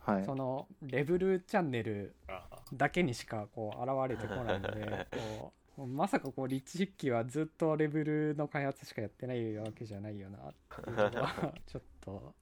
[0.00, 0.24] はい。
[0.24, 2.42] そのレブルチャンネルあ。
[2.72, 10.54] だけにしかこう現れてこないので こうまさかこうリッチ筆記はずっとレベルの開発しかやってないわけじゃないよなっ
[10.84, 12.34] ていうのは ちょっと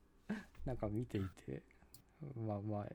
[0.64, 1.62] なんか見ていて
[2.36, 2.86] まあまあ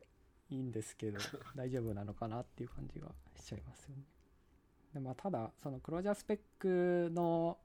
[0.49, 1.19] いいんですけど
[1.55, 4.03] 大丈夫なのかなっていう感じがしちゃいますよね。
[4.93, 7.57] でまあ、ただその Clojure spec の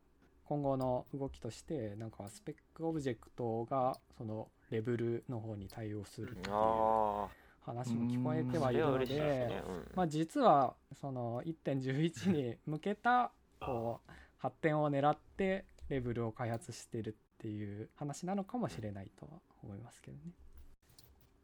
[0.50, 7.28] 今後の動きとしてなんか spec object がそのレベルの方に対応するっていうあ
[7.60, 9.88] 話も聞こえてはいるのですでね、うん。
[9.94, 20.32] まあ、実はその1.11に向けたこう発展を狙ってレベルを開発してるっていう話なのかもしれないとは思いますけどね。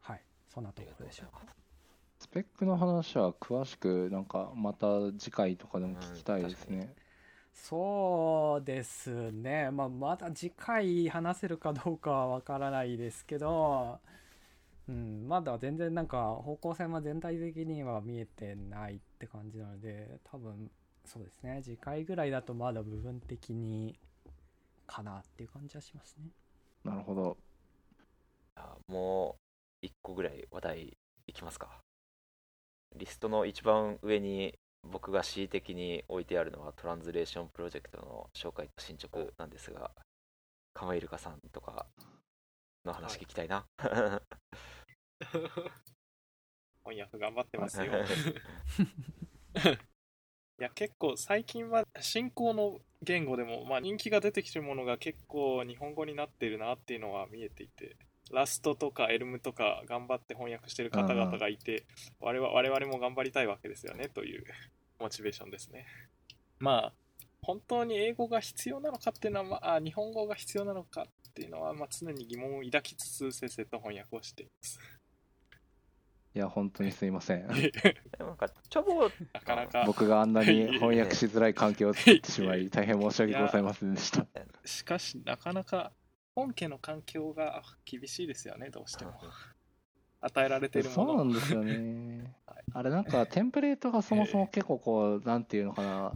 [0.00, 0.22] はい。
[0.52, 1.44] そんなところでしょうか。
[2.18, 6.92] スペックの話は詳しくなんかまた次回とかでも聞きたいですね。
[7.56, 13.98] そうですね、まあ、まだ次回話せるかどうかはわからないですけど、
[14.88, 20.70] うん、まだ全然なんか方向性は全体的には見えてないって感じなので多分
[21.04, 21.60] そうですね。
[21.62, 23.96] 次回ぐらいだとまだ部分的に
[24.86, 26.30] かなっていう感じはしますね。
[26.84, 27.36] なるほど。
[28.56, 29.36] あも
[29.82, 31.80] う一個ぐらい話題いきますか。
[32.96, 34.54] リストの一番上に
[34.90, 39.90] 僕が恣意的に置いてあるのはトランズレーションプロジェクトの紹介と進捗なんですが
[40.74, 41.86] カマイルカさんとか
[42.84, 43.66] の話聞きたいな、
[46.84, 47.86] 翻訳頑張ってますよ。
[50.58, 57.96] いや結構最近は進行の言語でも、まあ、人気が出てきてるものが結構日本語になってるなっていうのは見えていて
[58.30, 61.84] ラストとかエルムとか頑張って翻訳してる方々がいて
[62.20, 64.44] 我々我々も頑張りたいわけですよねという
[64.98, 65.86] モチベーションですね
[66.58, 66.92] まあ
[67.42, 74.80] 本当に英語が必要なのかっていうのは、まあ、あ日本語が必要なのかっていうのは、まあ、常に疑問を抱きつつせっせと翻訳をしています
[76.34, 77.46] いや、本当にすいません。
[78.18, 84.26] なんかチョボなかなか僕があんなに翻訳しづらい環境を作ってしまい、大変申し訳ございませんでした。
[84.66, 85.92] しかしなかなか
[86.36, 89.12] 本家の環境が厳しいですよねどうしても
[90.26, 92.64] 与えられているもそうのなんですよねはい。
[92.72, 96.12] あれなんかテンプレートがそもそも結構こう、なんていうのかな、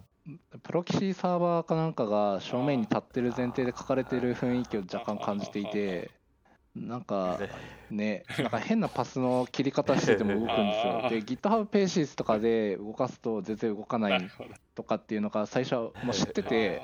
[0.62, 6.10] プロキシサーバーかなんかが正面に立ってる前提で書かれてる雰囲気を若干感じていて、
[6.74, 7.38] なんか
[7.90, 11.08] ね、なんか変なパスの切り方してても動くんですよ。
[11.10, 14.30] で、GitHub ペーシスとかで動かすと全然動かなない
[14.74, 16.82] とかっていうのが最初はもう知ってて、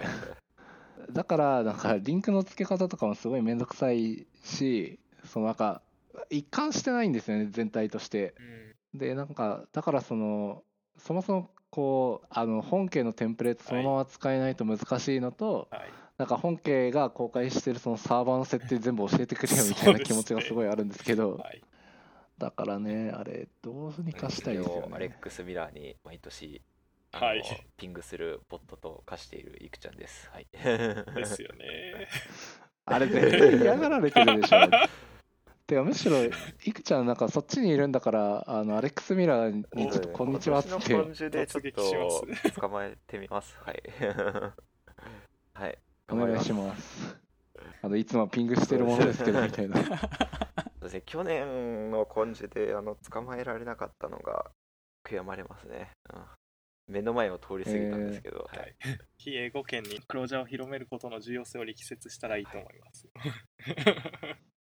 [1.12, 5.82] だから、なんか、リンクの付け方とかもすごいめんどくさいし、そのなんか、
[6.30, 8.34] 一貫してないんですよね、全体として。
[8.38, 10.62] うんで、なんか、だからその、
[10.96, 21.62] そもそもこう、あの、本家のテンプレートそのまま使えないと難しいのと、はいなんか本家が公開してるそのサーバーの設定全部教えてくれよみたいな気持ちがすごいあるんですけど、はい
[22.38, 25.16] だからね、あれ、どうにかしたいですよそれをアレッね。
[25.20, 26.60] クスミラーに毎年
[27.12, 27.42] あのはい
[27.76, 30.28] ピングするボットと化しているいくちゃんです。
[30.30, 30.46] はい。
[30.52, 32.08] ですよね。
[32.84, 34.58] あれ、絶対嫌がられてるでしょ。
[35.66, 43.58] てかむしろ、いくちゃん、なんかそっちにいるんだから、あのアレックス・ミラーにちょっとこんにちはって、今年の今週でちょっと捕まえてみます。
[43.60, 43.82] はい。
[45.54, 45.78] はい。
[46.08, 47.16] お願いします。
[47.82, 49.76] あのいつもピングしてるものですけど、みたいな。
[49.82, 54.52] そうですね、去年の今週であの捕まえられなかったのが
[55.04, 55.90] 悔やまれますね。
[56.14, 56.24] うん
[56.88, 58.74] 目の前を通り過ぎたんですけど、ははいい、
[59.18, 63.08] 非英語圏にクロージャーを広めることの重要性を力説したらいいと思います。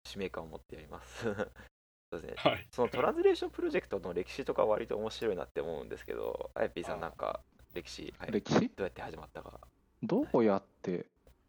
[0.06, 1.24] 使命感を持ってやります。
[2.12, 2.68] そうですね、はい。
[2.72, 7.42] そのトランスレーションプロジェクトの歴史とか割と面白いなって思うんですけど、あやぴーさんなんか
[7.74, 8.66] 歴史、はい、ど歴史？
[8.66, 9.60] うやって始まったか。
[10.02, 11.06] どうやって、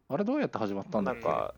[0.08, 1.22] あれどうやって始まったんだっけ？
[1.22, 1.54] なんか、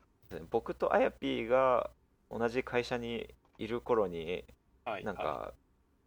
[0.51, 1.91] 僕とあやぴーが
[2.31, 4.45] 同じ会社にいる頃に、
[4.85, 5.05] はい。
[5.05, 5.53] なんか、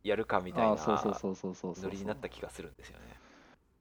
[0.03, 3.19] やるかみたいあなあそうそうそうそうそうそうノリになった気がするんですよね。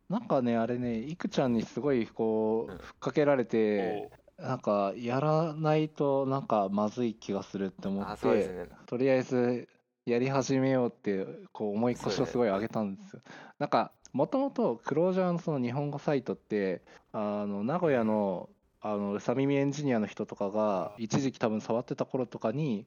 [0.08, 2.74] なんかね、あれね、いくちゃんにすごいこうん。
[2.74, 8.68] う、ふっかけられて、おなんか、やらないとなんかまずい気がするって思っあそうですて、ね。
[8.86, 9.68] とりあえず
[10.06, 13.22] やり始めようって、こう思い越しをすごい上げたんですよ。
[13.58, 18.48] なんか、もともとクロージャーのその日本語サイトって、あの、名古屋の、
[18.80, 22.86] あの、うさ耳エンジニアの人とかが、一時期多分触ってた頃とかに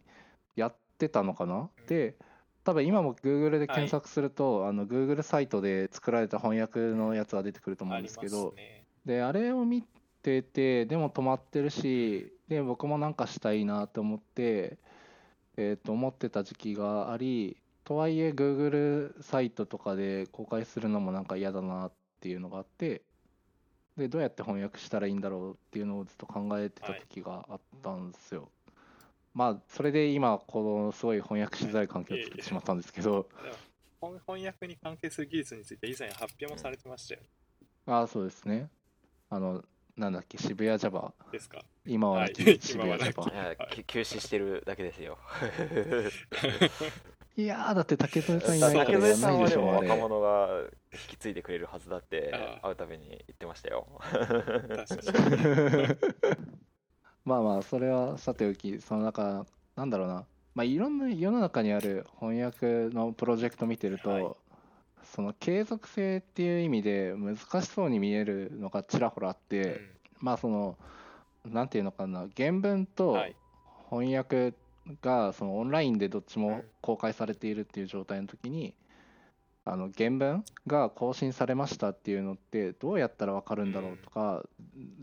[0.56, 1.70] やってたのかな？
[1.88, 2.16] で、
[2.64, 8.84] 多分今も Google で検索すると、あの Google サイトで作られた翻訳のやつが出てくると思うんですけど、ね。
[9.06, 9.84] で、あれを見
[10.22, 14.78] てて、でも止まってるし、で、僕もなんかしたいなと思って、
[15.58, 23.02] えっと、思ってた時期があり、とはいえ Google サイトとかで公開するのもなんか嫌だなっていうのがあって、
[23.98, 28.50] で、どうやって翻訳したらいいんだろうっていうのをずっと考えてた時があったんですよ。
[29.34, 33.28] まあ、それで今、このすごい翻訳しづらい環境を作ってしまったんですけど、
[34.00, 37.22] 翻翻訳に関係する技術について以前発表もされてましたよ。
[37.88, 38.70] ああ、そうですね。
[39.30, 39.64] あの、
[39.98, 41.12] なんだっけ、渋谷 Java。
[41.32, 41.64] ですか？
[41.86, 43.36] 今ははい渋谷今はなき Java い。
[43.36, 45.18] や、はいき休止してるだけですよ。
[47.36, 52.32] いやー、だって竹添さんいないからは若者が引き継いでくれるはずだって
[52.64, 53.88] 会うたびに言ってましたよ。
[54.02, 54.28] 確
[55.14, 55.96] かに。
[57.26, 64.28] まあまあ、それはさておき、その中、なんだろうな、まあ、いろんな世の中にある翻訳のプロジェクト見てると、はい
[65.16, 69.82] その継続性っていう意味で難しそうに見えるのがちらほらあって、
[70.20, 70.78] まあその、
[71.46, 73.18] なんていうのかな、原文うと。
[73.90, 74.54] 翻訳
[75.02, 78.74] がそのオンラインでどっちもうん公開されているっていう状態の時に、
[79.66, 84.44] あの原文が更新されましたっていうのってどうやったら分かるんだろうとか、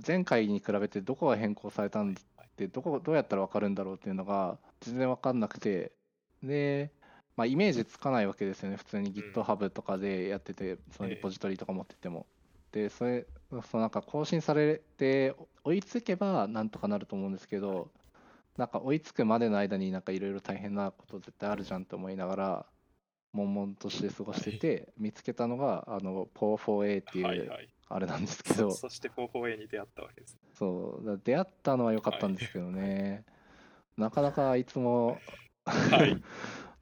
[0.06, 2.14] 前回に比べてどこが変更されたんっ
[2.56, 5.92] てどこどうやったら分かるんだろうっていうのが全然分かんなくて
[6.42, 6.90] で、
[7.36, 8.76] まあ、イメージつかないわけですよね。
[8.76, 12.26] 普通に GitHub とかでやっててそのリポジトリとか持ってても。
[12.72, 13.26] でそれ
[13.70, 17.90] そのなんか更新されて追いつけばなんとかなると思うんですけど、
[18.56, 22.66] なんか追いつくまでの間になんかいろいろ大変なこと絶対あるじゃんって思いながら
[23.32, 27.50] 悶々として過ごしてて、見つけたのがあの PO4A っていう。
[27.88, 30.38] あれなんですけど、そ そして方法 A に出会ったわけです。
[30.54, 31.06] そう。
[31.06, 33.24] だ出会ったのは良かったんですけどね、
[33.96, 35.18] なかなかあいつも、
[35.64, 36.20] はい。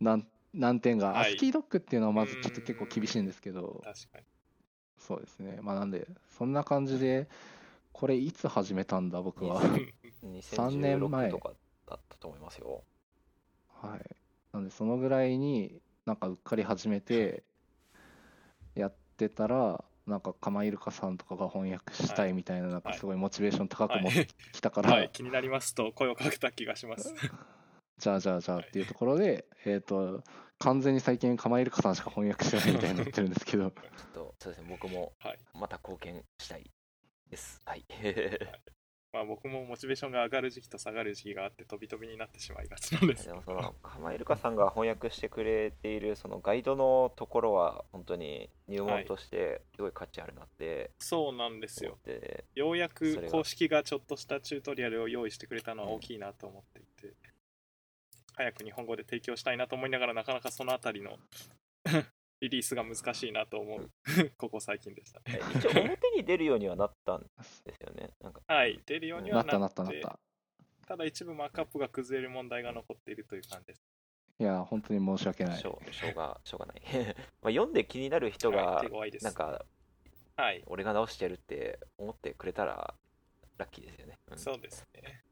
[0.01, 4.25] な ん難点が、はいアスキードックっていうのはまずちょっと結構厳しいんですけど、確かに。
[4.99, 6.07] そうですね、まあなんで、
[6.39, 7.29] そんな感じで、
[7.93, 9.61] これいつ始めたんだ、僕は。
[10.23, 11.53] 2016年前とか
[11.87, 12.85] だったと思いますよ。
[13.69, 14.17] はい。
[14.53, 17.43] なんで、そのぐらいになんかうっかり始めて、
[18.75, 27.15] やってたら、なんか、かまいるかさんとかが翻訳したいみたいな、なんかすごいモチベーション高く持ってきたから、はい、気になりますと声をかけた気がします。
[28.03, 30.25] じゃあじゃあじゃあっていうところで、えっ、と、
[30.59, 35.39] 完全に最近、かまいるかさんしか翻訳してないみたいになってるんですけど、 ちょっとそうですね、僕もはい。
[35.55, 36.69] また貢献したい
[37.31, 37.63] です。
[37.65, 37.87] はい。
[39.13, 43.35] まあ僕もモチベーションが上がる時期と下がる時期があって飛び飛びになってしまいがちなんですで。
[43.35, 51.99] もその、かまえるかさんが翻訳してくれているそのガイドのところは本当に入門としてすごい価値あるなってそうなんですよ。
[52.03, 57.15] て、ようやく公式がちょっとしたチュートリアルを用意してくれたのは大きいなと思っていて、
[58.35, 61.19] 早く日本語で提供したいなと思いながらなかなかそのあたりの
[62.41, 63.91] リリースが難しいなと思う
[64.37, 65.39] ここ最近でしたね。
[65.57, 67.23] 一応表に出るようにはなったん
[67.65, 68.11] ですよね。
[68.49, 70.19] はい、出るようにはなったななったなった。
[70.87, 73.83] ただ一部マークアップが崩れる問題が残っているという感じです。
[74.41, 75.67] いや、本当に申し訳ないし。
[75.67, 76.83] ょうしょうがしょうがない。
[77.43, 79.13] まあ読んで気になる人がはい。
[79.21, 79.65] なんか
[80.37, 82.95] はい、俺が直してるって思ってくれたら
[83.59, 84.19] ラッキーですよね。
[84.31, 85.23] うんそうですね。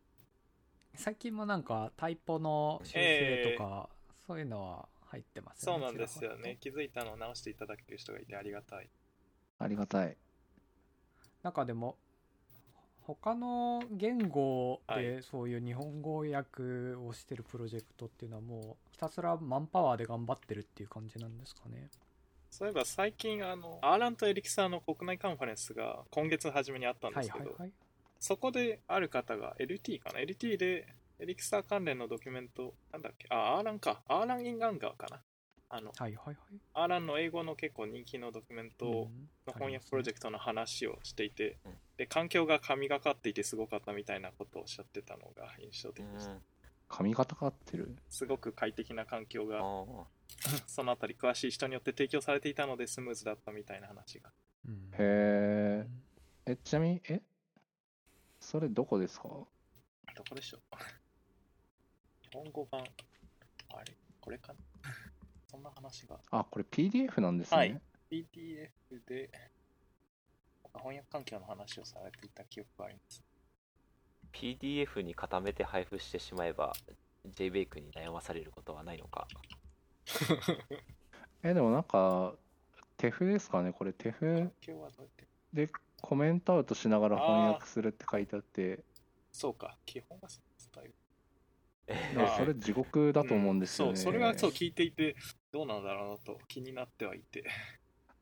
[1.01, 3.88] 最近もなんかタイポの修正とか、
[4.26, 6.36] そういうのは入ってますよねそうなんですよ。
[6.36, 8.90] ね気づいたのを直していただける人がいてありがたい。
[9.59, 10.16] ありがたい。
[11.42, 11.96] なんかでも
[13.01, 16.62] 他の言語はでそういう日本語訳
[16.94, 21.88] をしてるプロジェクトっていうのはもうひたすらマンパワーで頑張ってるっていう感じなんですかね
[22.51, 27.72] そういえば最近あの、アーランとエリキサーの国内カンファレンスが今月初めにあったんですけど、はいはいはい
[28.21, 30.87] そこである方が LT かな ?LT で
[31.18, 33.27] エリキサー関連のドキュメント、なんだっけ？
[33.31, 34.03] あ、アーランか。
[34.09, 35.21] アーラン・イン・ガンガーかな？
[35.71, 36.37] あの、はいはいはい
[36.75, 46.33] アーランの英語の結構人気のドキュメントうんの翻訳プロジェクトの話をしていて、うんで、環境が神がかっていてすごかったみたいなことをおっしゃってたのが印象的でした。
[46.33, 46.39] うん
[46.93, 47.95] 髪型かってる？
[48.09, 49.61] すごく快適な環境が、
[50.66, 54.33] そのあたり詳しい人によって提供されていたのでスムーズだったみたいな話が。
[54.66, 55.87] うんへえ。
[56.47, 57.23] え、ちなみに、え？
[58.51, 59.28] それどこですか？
[59.28, 59.46] ど
[60.28, 60.61] こでしょう？
[62.22, 62.84] 日本語版、あ
[63.84, 63.94] れ？
[64.20, 64.59] これかな？
[65.48, 66.18] そんな話が。
[66.32, 67.57] あ、これ PDF なんですね。
[67.57, 67.80] はい
[68.11, 68.68] PDF
[69.07, 69.30] で
[70.74, 73.22] 翻訳環境の話をされていた記憶があります。
[74.32, 76.72] PDF に固めて配布してしまえば
[77.28, 79.28] JBake に悩まされることはないのか？
[81.44, 82.34] え、でもなんか、
[82.96, 83.72] 手譜ですかね？
[83.72, 85.26] これ手譜環境はどうやって？
[85.53, 88.80] でコメントアウトしながら翻訳するって書いてあって、
[89.32, 90.94] そうか、基本はそうスタイル。
[91.86, 93.96] でもそれ地獄だと思うんですよね。
[93.96, 95.16] そう、それがそう聞いていて、
[95.53, 97.42] どうなんだろうなと気になってはいて。
[97.42, 97.53] だか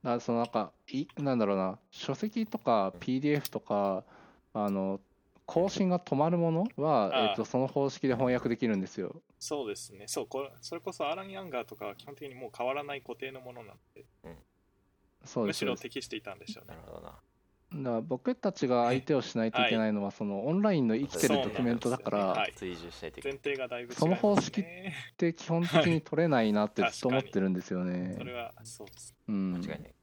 [0.03, 4.05] らそのなんかいなんだろうな書籍とか PDF とか
[4.55, 5.01] あの
[5.45, 9.23] 更新が止まるものは、えっとその方式で翻訳できるんですよ。
[9.41, 14.37] そうですね、そうこれそれこそアーラン・ヤンガーとかは基本的にもう変わらない固定のものなんで、むしろ
[15.25, 16.93] そうですそうです適していたんでしょうねなる。
[16.93, 17.21] ほどな。
[17.71, 23.41] だから僕たちが相手をしないといけないのは、そのオンラインの生きてるドキュメントだから、追従しないといけ前ない。
[23.43, 24.11] 提がだいぶそね。
[24.13, 24.65] の方式
[25.19, 28.25] で基本的に取れないなってずっと思ってるんですよねそ。
[28.25, 29.15] れはそうです。
[29.29, 29.95] うん間違いない。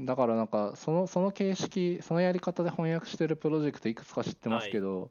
[0.00, 5.10] だからなんかそのその形式そのやり方で翻訳してるプロジェクトいくつか知ってますけど、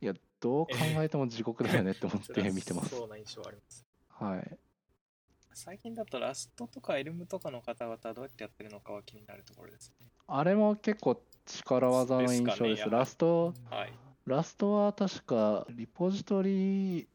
[0.00, 2.90] い、やどう考えても地獄だよねって思って見てます。
[2.90, 3.86] そうな印象はあります。
[4.08, 4.58] はい。
[5.54, 10.11] 最近だとラストとかエルムとかの方々はどうやってやってるのかは気になるところですね。
[10.34, 12.62] あれも結構力技の印象です。
[12.62, 13.92] ですかねラスト、はい。
[14.24, 17.06] ラストは確かリポジトリ、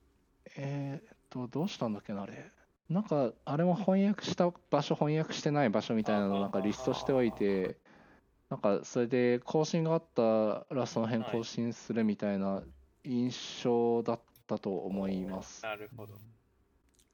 [0.55, 2.51] えーっと、どうしたんだっけな、あれ。
[2.89, 7.77] なんか、あれも翻訳した場所、翻訳してない場所みたいなのをなんかリストしておいて、
[8.51, 12.61] なんかそれで更新があったらその辺更新するみたいな
[13.03, 15.63] 印象だったと思います。
[15.63, 16.13] なるほど。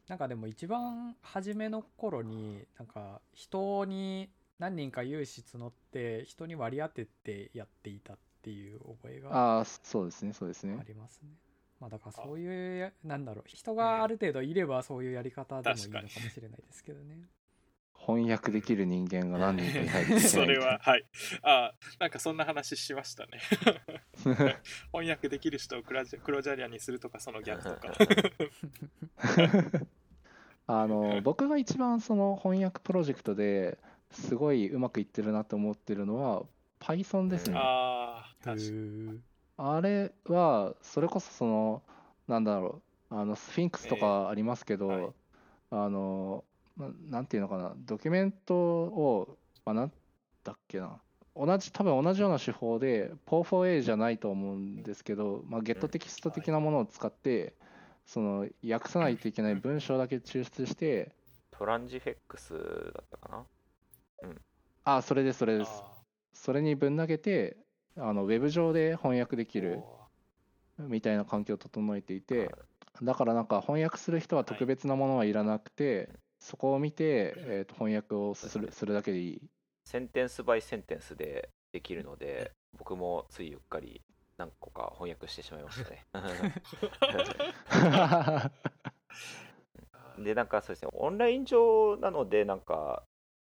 [0.09, 4.29] なんかでも一番初めの頃になんか人に
[4.59, 10.83] 何人か有志募って人に割り当ててやっていたっていう覚えがああ、そうですね、そうですあね。
[10.87, 11.29] りますね。
[11.79, 17.27] まあだからそういうやなんだろう人がある程度いればそういうやり方でもいいのかもしれないですけどね。
[18.05, 21.05] 翻訳できる人間が何人かいないそれは、はい。
[21.41, 23.39] あなんかそんな話しましたね。
[24.91, 27.93] 翻訳できる人をクラジクロジャリアにするとか、その逆とか。
[30.67, 33.77] あの僕が一番その翻訳プロジェクトで
[34.13, 36.43] すごいうまくいってるなと思ってるのは
[36.79, 37.57] Python ですね。
[37.57, 38.69] ああ、う確かに。
[38.69, 39.17] ー
[39.57, 41.83] あれはそれこそその
[42.27, 45.13] なんだろうあのスフィンクスとかありますけど、ええはい
[45.75, 46.43] あの
[46.77, 49.91] ななんていうのかなドキュメントを、まあ、なん
[50.43, 50.99] だっけな
[51.35, 57.55] 同じ多分同じような手法で PO4A じゃないと思うんですけど、まあ、ゲットテキスト的なものを使って、
[58.05, 61.11] その訳さないといけない文章だけ抽出して
[61.51, 63.43] トランジフェックスだったかな？
[64.83, 65.71] あそれですそれです。
[65.71, 65.93] あ
[66.33, 67.57] それにぶん投げて
[67.97, 70.03] あのウェブ上で翻訳できーるお
[70.79, 72.53] みたいな環境を整えていて、
[73.01, 76.09] だからなんか翻訳する人は特別なものはいらなくて、
[76.39, 79.41] そこを見て、えーと翻訳をするするだけでいい。
[79.85, 84.01] センテンスバイセンテンスでできるので、僕もついうっかり
[84.37, 86.03] 何個か翻訳してしまいましたね。
[90.17, 93.03] で、なんかそうですね、オンライン上なので、なんか、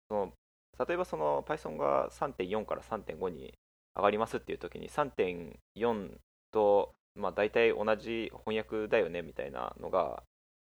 [0.09, 0.34] その
[0.80, 3.53] 例えばその Python が3.4から3.5に
[3.95, 6.17] 上がりますっていう時に、3.4
[6.51, 10.23] と、まあ、大体同じ翻訳だよねみたいなのが、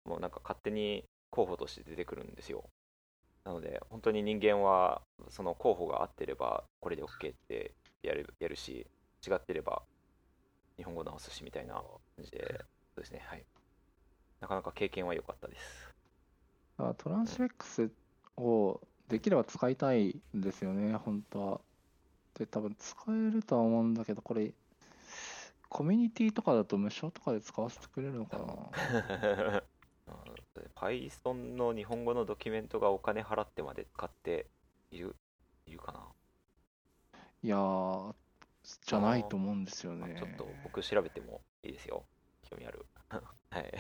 [0.04, 2.64] もうなんか勝手に候補として出てくるんですよ。
[3.46, 8.88] なので本当に人間はその候補が合ってればこれで OK ってやるやるし
[9.24, 9.82] 違ってれば
[10.76, 12.38] 日本語直すしみたいな感じで
[12.94, 13.44] そうですねはい
[14.40, 15.94] なかなか経験は良かったです
[16.78, 17.88] あトランスレックス
[18.36, 21.61] をできれば使いたいんですよね、本当は。
[22.34, 24.52] で、多分使えるとは思うんだけど、これ、
[25.68, 28.44] コミュニティとかだと無償とかで使わせてくれるのかな？
[30.09, 30.26] うん
[30.74, 34.46] Python の日本語のドキュメントがお金払ってまで使って
[34.90, 35.16] いる
[35.66, 36.07] いるかな？
[37.42, 38.14] いやー、
[38.62, 40.14] じゃないと思うんですよね。
[40.14, 42.04] あちょっと僕調べてもいいですよ
[42.42, 42.86] 興味ある
[43.50, 43.72] はい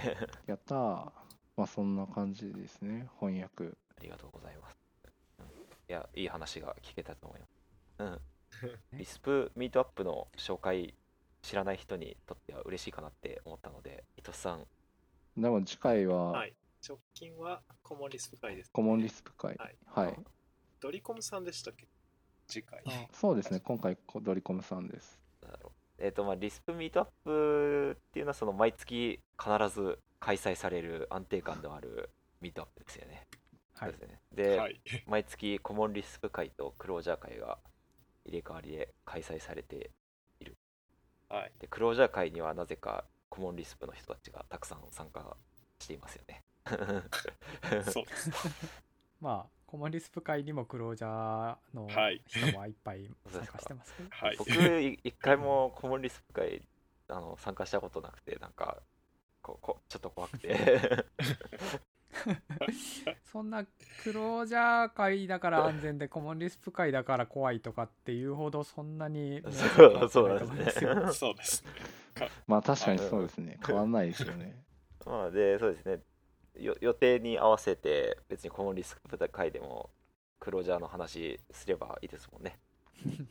[0.46, 1.12] やったー。
[1.56, 3.76] まあそんな感じですね、翻訳。
[3.96, 4.85] ありがとうございます。
[5.88, 7.50] うんいや、いい話が聞けたと思います。
[7.98, 8.20] うん。
[8.98, 10.94] リスプミートアップの紹介
[11.42, 14.66] 知らない人にとっては嬉しいかなって思ったので、伊藤さん、
[15.36, 16.56] でも次回ははい。
[16.86, 19.56] 直近はコモンリスプ会です、コモンリスプ会。
[19.56, 20.24] はいはい。
[20.80, 21.86] ドリコムさんでしたっけ？
[22.48, 22.82] 次回。
[22.86, 25.20] あそうですね、今回ドリコムさんです。
[25.42, 26.04] なんだろう。
[26.04, 32.10] えっ、と、まあ、リスプミートアップっていうのは、その毎月必ず開催される安定感のある
[32.40, 33.26] ミートアップですよね。
[33.78, 34.20] はいそうですね。
[34.32, 34.80] で、はい。
[35.06, 37.58] 毎月コモンリスプ会とクロージャー会が
[38.24, 39.90] 入れ替わりで開催されて
[41.28, 41.52] はい。
[41.60, 45.36] でクロージャー会にはなぜかコモンリスプの人たちがたくさん参加
[45.80, 46.42] していますよね
[47.90, 48.30] そうです。
[49.20, 54.36] まあコモンリスプ会にもクロージャーのはい人もいっぱい参加してますけど、 はい。
[54.36, 56.62] 僕い一回もコモンリスプ会
[57.08, 58.80] あの参加したことなくてなんか
[59.42, 61.04] ここちょっと怖くて
[63.24, 63.64] そんな
[64.02, 70.88] クロージャー会だから安全でコモンリスプ会だから怖いとかっていうほどそんなにそうそうですね。
[70.88, 71.70] よそうですね。
[72.46, 74.64] まあ確かにそうですね、変わんないですよね。
[75.04, 76.00] まあでそうですね。
[76.54, 79.90] よ予定に合わせて別にコモンリスプ会でも
[80.40, 82.58] クロージャーの話すればいいですもんね。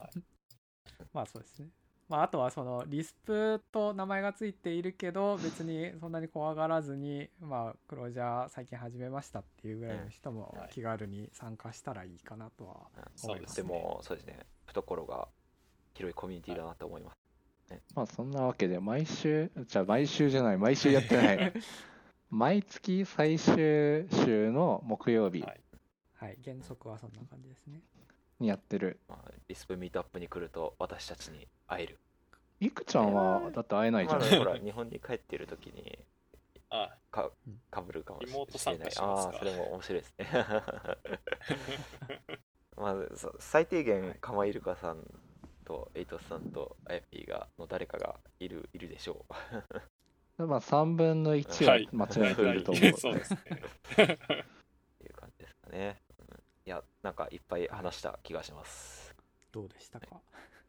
[1.11, 1.69] まあそうですね
[2.07, 13.67] まああとはそのリスプと名前がついているけど 別にそんなに怖がらずにまあクロージャー最近始めましたっていうぐらいの人も気軽に参加したらいいかなとはそうですね。
[13.67, 14.45] でもそうですね。
[14.67, 15.27] 懐が
[15.93, 17.17] 広いコミュニティだなと思います、
[17.95, 21.53] まあそんなわけで、毎週、じゃあ毎週じゃない、毎週やってない。
[22.29, 25.61] 毎月最終週の木曜日はい
[26.15, 27.81] はい原則はそんな感じですね。
[27.95, 28.04] に
[28.39, 28.99] やってる。
[29.07, 31.99] まあ、リスプミートアップに来ると私たちに会える。
[32.59, 34.21] いくちゃんは、だって会えないじゃん。
[34.21, 35.97] まあほら 日本に帰っている時に
[36.69, 37.59] あ、かうん。
[37.69, 39.05] かぶるかもしれない参加しますか。
[39.05, 40.27] ああーそれも面白いですね。
[42.77, 45.03] まあそ最低限カマイルカさん
[45.63, 49.25] とエイトスさんとアヤピーがの誰かがいるいるでしょ
[50.38, 50.38] う。
[50.47, 51.86] まあ3分の1はい。
[51.86, 52.93] は間違いなくいると思う。
[52.99, 53.39] そうですね。
[53.41, 54.05] ってい
[55.07, 56.01] う感じですかね、
[57.05, 59.13] なんかいっぱい話した気がします。
[59.51, 60.07] どうでしたか？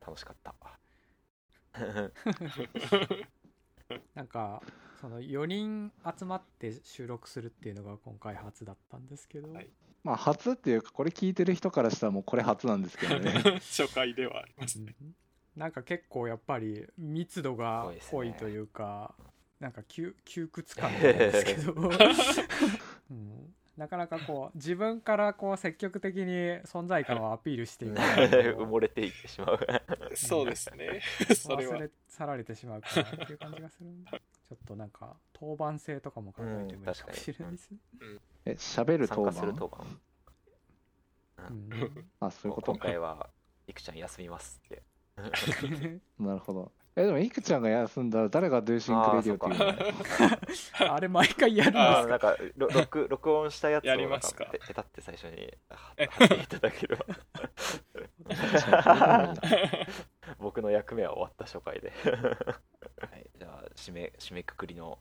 [0.07, 0.55] 楽しかった。
[4.15, 4.63] なんか
[5.01, 9.71] その4人集まって収録するっていうのが今回初だったんですけど、はい。
[10.05, 13.33] まあ初っていうか、これ聞いてる人からしたらもうこれ初なんですけどね。
[13.61, 14.95] 初回ではありますね。
[15.01, 15.17] うん。
[15.57, 19.15] なんか結構やっぱり密度が濃いというか、
[19.59, 21.73] なんか窮窮屈感なんですけど、
[23.11, 26.33] うん、なかなかこう自分からこう積極的に
[26.65, 29.59] 存在感をアピールしていかないと埋もれていってしまう。
[30.15, 31.01] そうですね。
[31.37, 31.77] それは。
[31.77, 31.81] 忘。
[31.81, 34.11] れ去られてしまうかなっていう感じがするんで。
[34.11, 37.79] ちょっとなんか当番制とかも考えてもいいかもしれないですね。
[38.47, 40.01] え、喋る当参加する当番。
[41.37, 42.11] 番うん。
[42.21, 43.29] あ、そういうこと今回は
[43.67, 44.83] いくちゃん休みますって。
[46.19, 46.73] なるほど。
[46.99, 50.95] え、でもいくちゃんが休んだら誰が dosync radio っていうの？
[50.95, 52.07] あ れ毎回やるんですか？
[52.07, 54.45] なんかろ録録音したやつをやりますか？
[54.47, 55.77] って最初には
[56.09, 57.05] 貼っていただければ
[60.41, 64.99] 僕の役目は終わった初回で、はい、じゃあ締め締めくくりの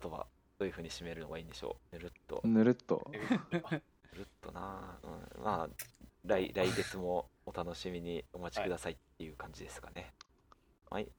[0.00, 0.26] 言葉
[0.58, 1.96] どういうふうに締めるのがいいんでしょう？
[1.96, 2.40] ぬるっと。
[2.44, 3.10] ぬるっと。
[3.10, 5.68] ぬるっとな、うん、まあ
[6.24, 10.12] 来来月もお楽しみにお待ちくださいっていう感じですかね、はい、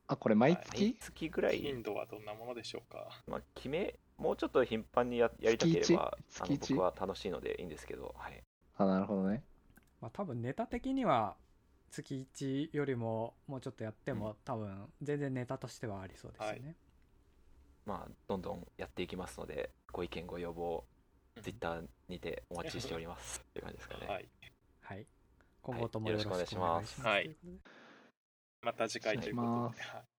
[0.08, 1.60] あ、これ毎毎月月ぐらい。
[1.60, 3.10] 頻度はどんなものでしょうか？
[3.28, 6.70] まあ、決めもうちょっと頻繁にややりたければ月あ一月一？
[6.74, 8.42] の僕は楽しいのでいいんですけど、はい、
[8.78, 9.44] あ、なるほどね。
[10.02, 11.36] まあ多分ネタ的には
[11.92, 16.76] 月1よりももうちょっとやっても多分全然ネタとしてはありそうですよね。
[17.86, 20.84] まあ、どんどんやっていきますのでご意見ご要望
[21.44, 23.44] ツイッターにてお待ちしております。
[23.50, 24.28] っていう感じですかね、はい。
[24.82, 25.06] はい。
[25.62, 27.02] 今後ともよろしくお願いします。
[27.02, 27.24] はい。
[27.24, 27.85] ということで
[28.66, 30.15] また次回ということで。